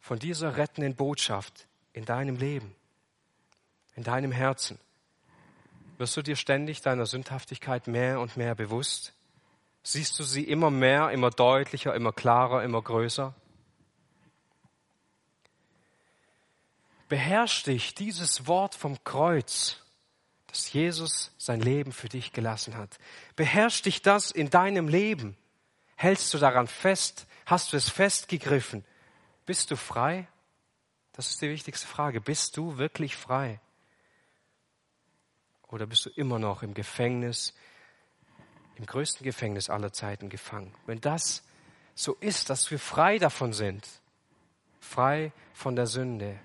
von 0.00 0.18
dieser 0.18 0.56
rettenden 0.56 0.96
Botschaft 0.96 1.66
in 1.92 2.04
deinem 2.04 2.36
Leben? 2.36 2.74
in 3.96 4.02
deinem 4.02 4.32
Herzen? 4.32 4.78
Wirst 5.98 6.16
du 6.16 6.22
dir 6.22 6.36
ständig 6.36 6.82
deiner 6.82 7.06
Sündhaftigkeit 7.06 7.86
mehr 7.86 8.20
und 8.20 8.36
mehr 8.36 8.54
bewusst? 8.54 9.12
Siehst 9.82 10.18
du 10.18 10.24
sie 10.24 10.44
immer 10.44 10.70
mehr, 10.70 11.10
immer 11.10 11.30
deutlicher, 11.30 11.94
immer 11.94 12.12
klarer, 12.12 12.64
immer 12.64 12.82
größer? 12.82 13.34
Beherrsch 17.08 17.64
dich 17.64 17.94
dieses 17.94 18.46
Wort 18.46 18.74
vom 18.74 19.02
Kreuz, 19.04 19.78
dass 20.46 20.72
Jesus 20.72 21.32
sein 21.36 21.60
Leben 21.60 21.92
für 21.92 22.08
dich 22.08 22.32
gelassen 22.32 22.76
hat. 22.76 22.98
Beherrsch 23.36 23.82
dich 23.82 24.02
das 24.02 24.30
in 24.30 24.50
deinem 24.50 24.88
Leben. 24.88 25.36
Hältst 25.96 26.32
du 26.32 26.38
daran 26.38 26.66
fest? 26.66 27.26
Hast 27.46 27.72
du 27.72 27.76
es 27.76 27.88
festgegriffen? 27.90 28.84
Bist 29.46 29.70
du 29.70 29.76
frei? 29.76 30.28
Das 31.12 31.28
ist 31.30 31.42
die 31.42 31.50
wichtigste 31.50 31.86
Frage. 31.86 32.20
Bist 32.20 32.56
du 32.56 32.78
wirklich 32.78 33.16
frei? 33.16 33.60
Oder 35.68 35.86
bist 35.86 36.06
du 36.06 36.10
immer 36.10 36.38
noch 36.38 36.62
im 36.62 36.72
Gefängnis, 36.72 37.52
im 38.76 38.86
größten 38.86 39.24
Gefängnis 39.24 39.70
aller 39.70 39.92
Zeiten 39.92 40.28
gefangen? 40.28 40.74
Wenn 40.86 41.00
das 41.00 41.42
so 41.94 42.14
ist, 42.14 42.48
dass 42.50 42.70
wir 42.70 42.78
frei 42.78 43.18
davon 43.18 43.52
sind, 43.52 43.86
frei 44.80 45.32
von 45.52 45.76
der 45.76 45.86
Sünde, 45.86 46.38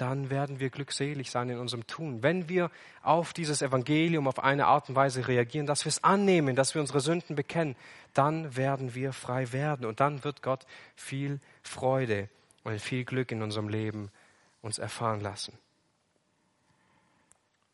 dann 0.00 0.30
werden 0.30 0.60
wir 0.60 0.70
glückselig 0.70 1.30
sein 1.30 1.50
in 1.50 1.58
unserem 1.58 1.86
Tun. 1.86 2.22
Wenn 2.22 2.48
wir 2.48 2.70
auf 3.02 3.32
dieses 3.32 3.60
Evangelium 3.60 4.26
auf 4.26 4.38
eine 4.38 4.66
Art 4.66 4.88
und 4.88 4.94
Weise 4.94 5.28
reagieren, 5.28 5.66
dass 5.66 5.84
wir 5.84 5.90
es 5.90 6.02
annehmen, 6.02 6.56
dass 6.56 6.74
wir 6.74 6.80
unsere 6.80 7.00
Sünden 7.00 7.36
bekennen, 7.36 7.76
dann 8.14 8.56
werden 8.56 8.94
wir 8.94 9.12
frei 9.12 9.52
werden 9.52 9.84
und 9.86 10.00
dann 10.00 10.24
wird 10.24 10.42
Gott 10.42 10.66
viel 10.96 11.40
Freude 11.62 12.28
und 12.64 12.80
viel 12.80 13.04
Glück 13.04 13.30
in 13.32 13.42
unserem 13.42 13.68
Leben 13.68 14.10
uns 14.62 14.78
erfahren 14.78 15.20
lassen. 15.20 15.58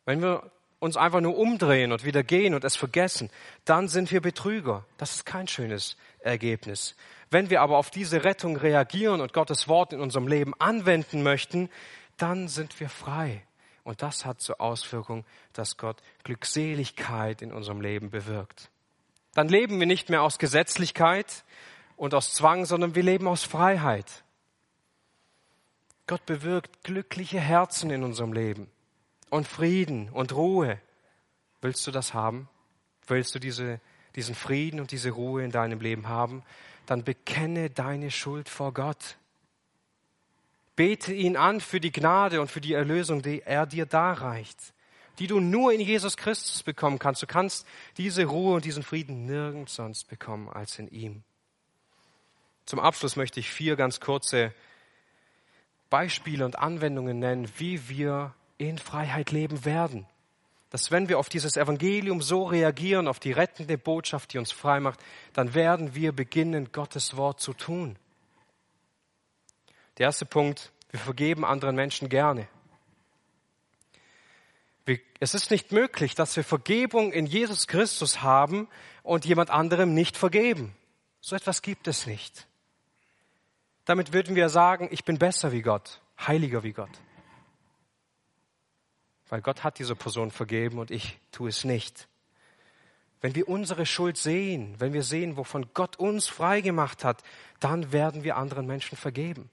Wenn 0.05 0.21
wir 0.21 0.51
uns 0.79 0.95
einfach 0.95 1.21
nur 1.21 1.37
umdrehen 1.37 1.91
und 1.91 2.03
wieder 2.05 2.23
gehen 2.23 2.53
und 2.53 2.63
es 2.63 2.75
vergessen, 2.75 3.29
dann 3.65 3.87
sind 3.87 4.11
wir 4.11 4.21
Betrüger. 4.21 4.85
Das 4.97 5.15
ist 5.15 5.25
kein 5.25 5.47
schönes 5.47 5.97
Ergebnis. 6.19 6.95
Wenn 7.29 7.49
wir 7.49 7.61
aber 7.61 7.77
auf 7.77 7.89
diese 7.89 8.23
Rettung 8.23 8.55
reagieren 8.55 9.19
und 9.19 9.33
Gottes 9.33 9.67
Wort 9.67 9.91
in 9.91 9.99
unserem 9.99 10.27
Leben 10.27 10.53
anwenden 10.59 11.23
möchten, 11.23 11.69
dann 12.17 12.47
sind 12.47 12.79
wir 12.79 12.89
frei. 12.89 13.43
Und 13.83 14.01
das 14.01 14.25
hat 14.25 14.41
zur 14.41 14.59
Auswirkung, 14.59 15.25
dass 15.53 15.77
Gott 15.77 16.01
Glückseligkeit 16.23 17.41
in 17.41 17.53
unserem 17.53 17.79
Leben 17.79 18.09
bewirkt. 18.09 18.69
Dann 19.33 19.47
leben 19.47 19.79
wir 19.79 19.87
nicht 19.87 20.09
mehr 20.09 20.23
aus 20.23 20.39
Gesetzlichkeit 20.39 21.45
und 21.95 22.13
aus 22.13 22.33
Zwang, 22.33 22.65
sondern 22.65 22.95
wir 22.95 23.03
leben 23.03 23.27
aus 23.27 23.43
Freiheit. 23.43 24.23
Gott 26.05 26.25
bewirkt 26.25 26.83
glückliche 26.83 27.39
Herzen 27.39 27.89
in 27.89 28.03
unserem 28.03 28.33
Leben 28.33 28.69
und 29.29 29.47
Frieden 29.47 30.09
und 30.09 30.33
Ruhe. 30.33 30.79
Willst 31.61 31.85
du 31.85 31.91
das 31.91 32.13
haben? 32.13 32.49
Willst 33.07 33.35
du 33.35 33.39
diese, 33.39 33.79
diesen 34.15 34.35
Frieden 34.35 34.79
und 34.79 34.91
diese 34.91 35.11
Ruhe 35.11 35.43
in 35.43 35.51
deinem 35.51 35.79
Leben 35.79 36.07
haben? 36.07 36.43
Dann 36.85 37.03
bekenne 37.03 37.69
deine 37.69 38.11
Schuld 38.11 38.49
vor 38.49 38.73
Gott. 38.73 39.17
Bete 40.77 41.11
ihn 41.11 41.35
an 41.35 41.59
für 41.59 41.81
die 41.81 41.91
Gnade 41.91 42.39
und 42.39 42.51
für 42.51 42.61
die 42.61 42.73
Erlösung, 42.73 43.23
die 43.23 43.41
er 43.41 43.65
dir 43.65 43.87
darreicht, 43.87 44.73
die 45.17 45.25
du 45.25 45.39
nur 45.39 45.73
in 45.73 45.81
Jesus 45.81 46.15
Christus 46.15 46.61
bekommen 46.61 46.99
kannst. 46.99 47.23
Du 47.23 47.27
kannst 47.27 47.65
diese 47.97 48.25
Ruhe 48.25 48.55
und 48.55 48.63
diesen 48.63 48.83
Frieden 48.83 49.25
nirgends 49.25 49.73
sonst 49.73 50.07
bekommen 50.07 50.47
als 50.47 50.77
in 50.77 50.87
ihm. 50.89 51.23
Zum 52.67 52.79
Abschluss 52.79 53.15
möchte 53.15 53.39
ich 53.39 53.49
vier 53.49 53.75
ganz 53.75 53.99
kurze 53.99 54.53
Beispiele 55.89 56.45
und 56.45 56.59
Anwendungen 56.59 57.17
nennen, 57.17 57.49
wie 57.57 57.89
wir 57.89 58.35
in 58.59 58.77
Freiheit 58.77 59.31
leben 59.31 59.65
werden. 59.65 60.05
Dass 60.69 60.91
wenn 60.91 61.09
wir 61.09 61.17
auf 61.17 61.29
dieses 61.29 61.57
Evangelium 61.57 62.21
so 62.21 62.43
reagieren, 62.43 63.07
auf 63.07 63.19
die 63.19 63.31
rettende 63.31 63.79
Botschaft, 63.79 64.33
die 64.33 64.37
uns 64.37 64.51
frei 64.51 64.79
macht, 64.79 64.99
dann 65.33 65.55
werden 65.55 65.95
wir 65.95 66.11
beginnen, 66.11 66.71
Gottes 66.71 67.17
Wort 67.17 67.39
zu 67.39 67.53
tun. 67.53 67.97
Der 69.97 70.05
erste 70.05 70.25
Punkt, 70.25 70.71
wir 70.91 70.99
vergeben 70.99 71.45
anderen 71.45 71.75
Menschen 71.75 72.09
gerne. 72.09 72.47
Es 75.19 75.33
ist 75.33 75.49
nicht 75.49 75.71
möglich, 75.71 76.13
dass 76.13 76.35
wir 76.35 76.43
Vergebung 76.43 77.11
in 77.11 77.25
Jesus 77.25 77.67
Christus 77.67 78.21
haben 78.21 78.67
und 79.01 79.25
jemand 79.25 79.49
anderem 79.49 79.93
nicht 79.95 80.15
vergeben. 80.15 80.75
So 81.21 81.35
etwas 81.35 81.63
gibt 81.63 81.87
es 81.87 82.05
nicht. 82.05 82.47
Damit 83.85 84.13
würden 84.13 84.35
wir 84.35 84.49
sagen, 84.49 84.87
ich 84.91 85.03
bin 85.03 85.17
besser 85.17 85.51
wie 85.51 85.63
Gott, 85.63 86.01
heiliger 86.19 86.61
wie 86.61 86.73
Gott 86.73 86.91
weil 89.29 89.41
Gott 89.41 89.63
hat 89.63 89.79
diese 89.79 89.95
Person 89.95 90.31
vergeben 90.31 90.79
und 90.79 90.91
ich 90.91 91.19
tue 91.31 91.49
es 91.49 91.63
nicht. 91.63 92.07
Wenn 93.19 93.35
wir 93.35 93.49
unsere 93.49 93.85
Schuld 93.85 94.17
sehen, 94.17 94.75
wenn 94.79 94.93
wir 94.93 95.03
sehen, 95.03 95.37
wovon 95.37 95.67
Gott 95.73 95.97
uns 95.97 96.27
frei 96.27 96.61
gemacht 96.61 97.03
hat, 97.03 97.23
dann 97.59 97.91
werden 97.91 98.23
wir 98.23 98.37
anderen 98.37 98.67
Menschen 98.67 98.97
vergeben. 98.97 99.49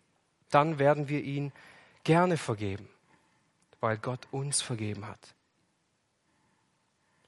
Dann 0.54 0.78
werden 0.78 1.08
wir 1.08 1.22
ihn 1.22 1.52
gerne 2.04 2.36
vergeben, 2.36 2.88
weil 3.80 3.98
Gott 3.98 4.28
uns 4.30 4.62
vergeben 4.62 5.06
hat. 5.06 5.34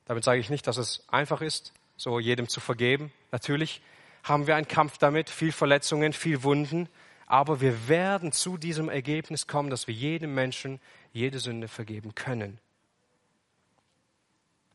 Damit 0.04 0.22
sage 0.22 0.38
ich 0.40 0.50
nicht, 0.50 0.66
dass 0.66 0.76
es 0.76 1.02
einfach 1.08 1.40
ist, 1.40 1.72
so 1.96 2.20
jedem 2.20 2.48
zu 2.48 2.60
vergeben. 2.60 3.12
Natürlich 3.32 3.82
haben 4.22 4.46
wir 4.46 4.54
einen 4.54 4.68
Kampf 4.68 4.98
damit, 4.98 5.30
viel 5.30 5.52
Verletzungen, 5.52 6.12
viel 6.12 6.42
Wunden, 6.42 6.88
aber 7.26 7.60
wir 7.60 7.88
werden 7.88 8.30
zu 8.30 8.56
diesem 8.56 8.88
Ergebnis 8.88 9.48
kommen, 9.48 9.70
dass 9.70 9.88
wir 9.88 9.94
jedem 9.94 10.34
Menschen 10.34 10.80
jede 11.12 11.40
Sünde 11.40 11.66
vergeben 11.66 12.14
können. 12.14 12.60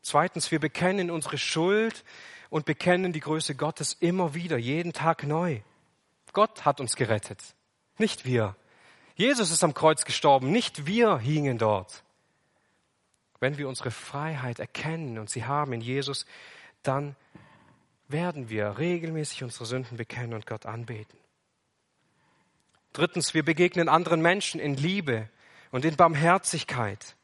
Zweitens, 0.02 0.50
wir 0.50 0.58
bekennen 0.58 1.10
unsere 1.10 1.38
Schuld 1.38 2.04
und 2.50 2.66
bekennen 2.66 3.12
die 3.12 3.20
Größe 3.20 3.54
Gottes 3.54 3.94
immer 3.94 4.34
wieder, 4.34 4.58
jeden 4.58 4.92
Tag 4.92 5.22
neu. 5.22 5.60
Gott 6.32 6.64
hat 6.64 6.80
uns 6.80 6.96
gerettet, 6.96 7.54
nicht 8.02 8.26
wir. 8.26 8.54
Jesus 9.14 9.50
ist 9.50 9.64
am 9.64 9.72
Kreuz 9.72 10.04
gestorben, 10.04 10.50
nicht 10.50 10.86
wir 10.86 11.18
hingen 11.18 11.56
dort. 11.56 12.02
Wenn 13.40 13.56
wir 13.58 13.68
unsere 13.68 13.90
Freiheit 13.90 14.58
erkennen 14.58 15.18
und 15.18 15.30
sie 15.30 15.44
haben 15.44 15.72
in 15.72 15.80
Jesus, 15.80 16.26
dann 16.82 17.16
werden 18.08 18.50
wir 18.50 18.78
regelmäßig 18.78 19.44
unsere 19.44 19.66
Sünden 19.66 19.96
bekennen 19.96 20.34
und 20.34 20.46
Gott 20.46 20.66
anbeten. 20.66 21.18
Drittens, 22.92 23.34
wir 23.34 23.44
begegnen 23.44 23.88
anderen 23.88 24.20
Menschen 24.20 24.60
in 24.60 24.74
Liebe 24.74 25.28
und 25.70 25.84
in 25.84 25.96
Barmherzigkeit. 25.96 27.16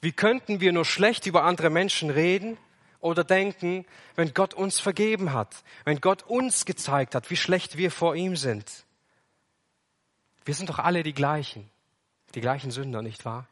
Wie 0.00 0.12
könnten 0.12 0.60
wir 0.60 0.72
nur 0.72 0.84
schlecht 0.84 1.26
über 1.26 1.44
andere 1.44 1.68
Menschen 1.68 2.10
reden 2.10 2.56
oder 3.00 3.24
denken, 3.24 3.86
wenn 4.14 4.32
Gott 4.34 4.54
uns 4.54 4.80
vergeben 4.80 5.32
hat, 5.32 5.64
wenn 5.84 6.00
Gott 6.00 6.22
uns 6.22 6.64
gezeigt 6.64 7.14
hat, 7.14 7.30
wie 7.30 7.36
schlecht 7.36 7.76
wir 7.76 7.90
vor 7.90 8.14
ihm 8.14 8.36
sind? 8.36 8.83
Wir 10.44 10.54
sind 10.54 10.68
doch 10.68 10.78
alle 10.78 11.02
die 11.02 11.14
gleichen, 11.14 11.70
die 12.34 12.40
gleichen 12.40 12.70
Sünder, 12.70 13.02
nicht 13.02 13.24
wahr? 13.24 13.46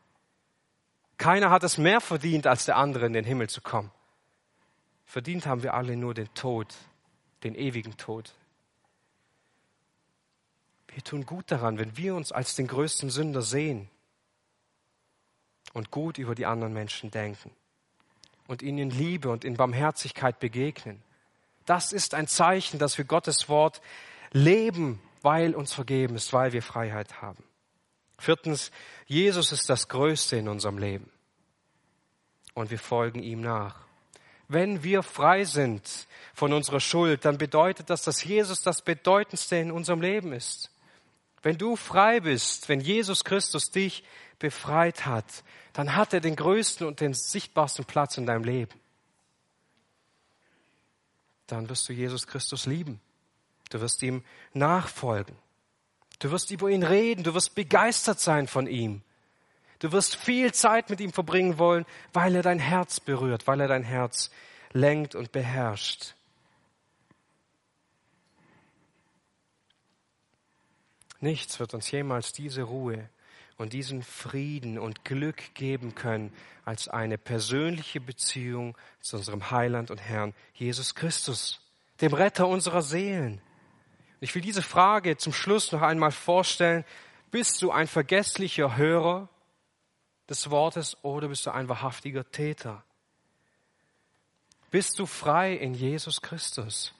Keiner 1.16 1.50
hat 1.50 1.62
es 1.62 1.78
mehr 1.78 2.00
verdient, 2.00 2.46
als 2.46 2.64
der 2.64 2.76
andere 2.76 3.06
in 3.06 3.12
den 3.12 3.24
Himmel 3.24 3.48
zu 3.48 3.60
kommen. 3.60 3.90
Verdient 5.04 5.46
haben 5.46 5.62
wir 5.62 5.74
alle 5.74 5.96
nur 5.96 6.14
den 6.14 6.32
Tod, 6.34 6.74
den 7.44 7.54
ewigen 7.54 7.96
Tod. 7.96 8.34
Wir 10.88 11.02
tun 11.02 11.24
gut 11.24 11.50
daran, 11.50 11.78
wenn 11.78 11.96
wir 11.96 12.14
uns 12.14 12.32
als 12.32 12.54
den 12.54 12.66
größten 12.66 13.08
Sünder 13.08 13.42
sehen 13.42 13.88
und 15.72 15.90
gut 15.90 16.18
über 16.18 16.34
die 16.34 16.46
anderen 16.46 16.72
Menschen 16.72 17.10
denken 17.10 17.50
und 18.46 18.62
ihnen 18.62 18.78
in 18.78 18.90
Liebe 18.90 19.30
und 19.30 19.44
in 19.44 19.56
Barmherzigkeit 19.56 20.38
begegnen. 20.38 21.02
Das 21.64 21.92
ist 21.92 22.14
ein 22.14 22.26
Zeichen, 22.26 22.78
dass 22.78 22.98
wir 22.98 23.04
Gottes 23.04 23.48
Wort 23.48 23.80
leben, 24.32 25.00
weil 25.22 25.54
uns 25.54 25.72
vergeben 25.72 26.16
ist, 26.16 26.32
weil 26.32 26.52
wir 26.52 26.62
Freiheit 26.62 27.22
haben. 27.22 27.44
Viertens, 28.18 28.70
Jesus 29.06 29.52
ist 29.52 29.68
das 29.68 29.88
Größte 29.88 30.36
in 30.36 30.48
unserem 30.48 30.78
Leben 30.78 31.10
und 32.54 32.70
wir 32.70 32.78
folgen 32.78 33.22
ihm 33.22 33.40
nach. 33.40 33.80
Wenn 34.48 34.82
wir 34.82 35.02
frei 35.02 35.44
sind 35.44 36.06
von 36.34 36.52
unserer 36.52 36.80
Schuld, 36.80 37.24
dann 37.24 37.38
bedeutet 37.38 37.90
das, 37.90 38.02
dass 38.02 38.22
Jesus 38.22 38.62
das 38.62 38.82
Bedeutendste 38.82 39.56
in 39.56 39.72
unserem 39.72 40.00
Leben 40.00 40.32
ist. 40.32 40.70
Wenn 41.42 41.58
du 41.58 41.74
frei 41.74 42.20
bist, 42.20 42.68
wenn 42.68 42.80
Jesus 42.80 43.24
Christus 43.24 43.70
dich 43.70 44.04
befreit 44.38 45.06
hat, 45.06 45.42
dann 45.72 45.96
hat 45.96 46.12
er 46.12 46.20
den 46.20 46.36
größten 46.36 46.86
und 46.86 47.00
den 47.00 47.14
sichtbarsten 47.14 47.84
Platz 47.84 48.18
in 48.18 48.26
deinem 48.26 48.44
Leben. 48.44 48.78
Dann 51.46 51.68
wirst 51.68 51.88
du 51.88 51.92
Jesus 51.92 52.26
Christus 52.26 52.66
lieben. 52.66 53.00
Du 53.72 53.80
wirst 53.80 54.02
ihm 54.02 54.22
nachfolgen. 54.52 55.34
Du 56.18 56.30
wirst 56.30 56.50
über 56.50 56.68
ihn 56.68 56.82
reden. 56.82 57.24
Du 57.24 57.34
wirst 57.34 57.54
begeistert 57.54 58.20
sein 58.20 58.46
von 58.46 58.66
ihm. 58.66 59.02
Du 59.78 59.90
wirst 59.92 60.14
viel 60.14 60.52
Zeit 60.52 60.90
mit 60.90 61.00
ihm 61.00 61.12
verbringen 61.12 61.58
wollen, 61.58 61.86
weil 62.12 62.36
er 62.36 62.42
dein 62.42 62.58
Herz 62.58 63.00
berührt, 63.00 63.46
weil 63.46 63.60
er 63.60 63.68
dein 63.68 63.82
Herz 63.82 64.30
lenkt 64.72 65.14
und 65.14 65.32
beherrscht. 65.32 66.14
Nichts 71.18 71.58
wird 71.58 71.72
uns 71.72 71.90
jemals 71.90 72.32
diese 72.32 72.62
Ruhe 72.62 73.08
und 73.56 73.72
diesen 73.72 74.02
Frieden 74.02 74.78
und 74.78 75.04
Glück 75.04 75.54
geben 75.54 75.94
können 75.94 76.32
als 76.64 76.88
eine 76.88 77.16
persönliche 77.16 78.00
Beziehung 78.00 78.76
zu 79.00 79.16
unserem 79.16 79.50
Heiland 79.50 79.90
und 79.90 79.98
Herrn 79.98 80.34
Jesus 80.54 80.94
Christus, 80.94 81.60
dem 82.00 82.12
Retter 82.12 82.46
unserer 82.48 82.82
Seelen. 82.82 83.40
Ich 84.22 84.34
will 84.34 84.42
diese 84.42 84.62
Frage 84.62 85.16
zum 85.16 85.32
Schluss 85.32 85.72
noch 85.72 85.82
einmal 85.82 86.12
vorstellen. 86.12 86.84
Bist 87.30 87.60
du 87.60 87.70
ein 87.70 87.86
vergesslicher 87.86 88.76
Hörer 88.76 89.28
des 90.28 90.48
Wortes 90.50 90.96
oder 91.02 91.28
bist 91.28 91.46
du 91.46 91.50
ein 91.50 91.68
wahrhaftiger 91.68 92.30
Täter? 92.30 92.84
Bist 94.70 94.98
du 94.98 95.06
frei 95.06 95.54
in 95.54 95.74
Jesus 95.74 96.22
Christus? 96.22 96.94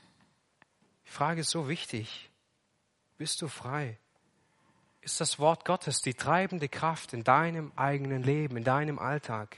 Die 1.07 1.11
Frage 1.11 1.43
ist 1.43 1.51
so 1.51 1.68
wichtig. 1.68 2.29
Bist 3.18 3.41
du 3.41 3.49
frei? 3.49 3.99
ist 5.03 5.20
das 5.20 5.41
Wort 5.41 5.64
Gottes 5.64 6.01
die 6.01 6.14
treibende 6.14 6.68
Kraft 6.68 7.12
in 7.12 7.25
deinem 7.25 7.73
eigenen 7.77 8.23
Leben, 8.23 8.57
in 8.57 8.64
deinem 8.64 8.99
Alltag. 9.01 9.57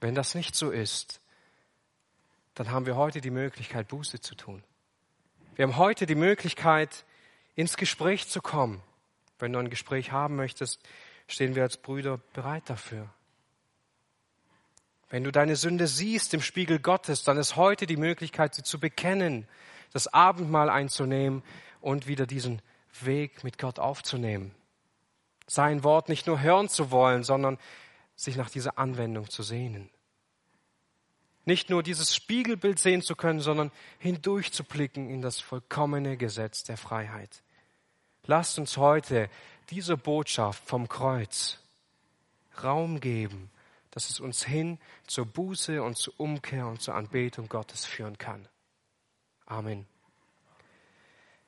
Wenn 0.00 0.14
das 0.14 0.34
nicht 0.34 0.54
so 0.54 0.70
ist, 0.70 1.20
dann 2.54 2.70
haben 2.70 2.86
wir 2.86 2.96
heute 2.96 3.20
die 3.20 3.30
Möglichkeit, 3.30 3.88
Buße 3.88 4.20
zu 4.20 4.34
tun. 4.34 4.62
Wir 5.56 5.64
haben 5.66 5.76
heute 5.76 6.06
die 6.06 6.14
Möglichkeit, 6.14 7.04
ins 7.54 7.76
Gespräch 7.76 8.28
zu 8.28 8.40
kommen. 8.40 8.82
Wenn 9.38 9.52
du 9.52 9.58
ein 9.58 9.70
Gespräch 9.70 10.12
haben 10.12 10.36
möchtest, 10.36 10.80
stehen 11.28 11.54
wir 11.54 11.62
als 11.62 11.76
Brüder 11.76 12.18
bereit 12.32 12.68
dafür. 12.68 13.08
Wenn 15.10 15.24
du 15.24 15.30
deine 15.30 15.56
Sünde 15.56 15.86
siehst 15.86 16.34
im 16.34 16.40
Spiegel 16.40 16.78
Gottes, 16.78 17.22
dann 17.22 17.36
ist 17.36 17.56
heute 17.56 17.86
die 17.86 17.96
Möglichkeit, 17.96 18.54
sie 18.54 18.62
zu 18.62 18.80
bekennen, 18.80 19.46
das 19.92 20.12
Abendmahl 20.12 20.70
einzunehmen 20.70 21.42
und 21.80 22.06
wieder 22.06 22.26
diesen 22.26 22.62
Weg 23.00 23.44
mit 23.44 23.58
Gott 23.58 23.78
aufzunehmen. 23.78 24.54
Sein 25.46 25.84
Wort 25.84 26.08
nicht 26.08 26.26
nur 26.26 26.40
hören 26.40 26.68
zu 26.68 26.90
wollen, 26.90 27.22
sondern 27.22 27.58
sich 28.16 28.36
nach 28.36 28.50
dieser 28.50 28.78
Anwendung 28.78 29.28
zu 29.28 29.42
sehnen. 29.42 29.90
Nicht 31.44 31.68
nur 31.68 31.82
dieses 31.82 32.14
Spiegelbild 32.14 32.78
sehen 32.78 33.02
zu 33.02 33.16
können, 33.16 33.40
sondern 33.40 33.70
hindurch 33.98 34.52
zu 34.52 34.64
blicken 34.64 35.10
in 35.10 35.20
das 35.20 35.40
vollkommene 35.40 36.16
Gesetz 36.16 36.62
der 36.64 36.76
Freiheit. 36.76 37.42
Lasst 38.26 38.58
uns 38.58 38.76
heute 38.76 39.28
diese 39.70 39.96
Botschaft 39.96 40.66
vom 40.66 40.88
Kreuz 40.88 41.58
Raum 42.62 43.00
geben, 43.00 43.50
dass 43.90 44.10
es 44.10 44.20
uns 44.20 44.44
hin 44.44 44.78
zur 45.06 45.26
Buße 45.26 45.82
und 45.82 45.96
zur 45.96 46.14
Umkehr 46.18 46.66
und 46.66 46.80
zur 46.80 46.94
Anbetung 46.94 47.48
Gottes 47.48 47.84
führen 47.84 48.16
kann. 48.16 48.48
Amen. 49.46 49.86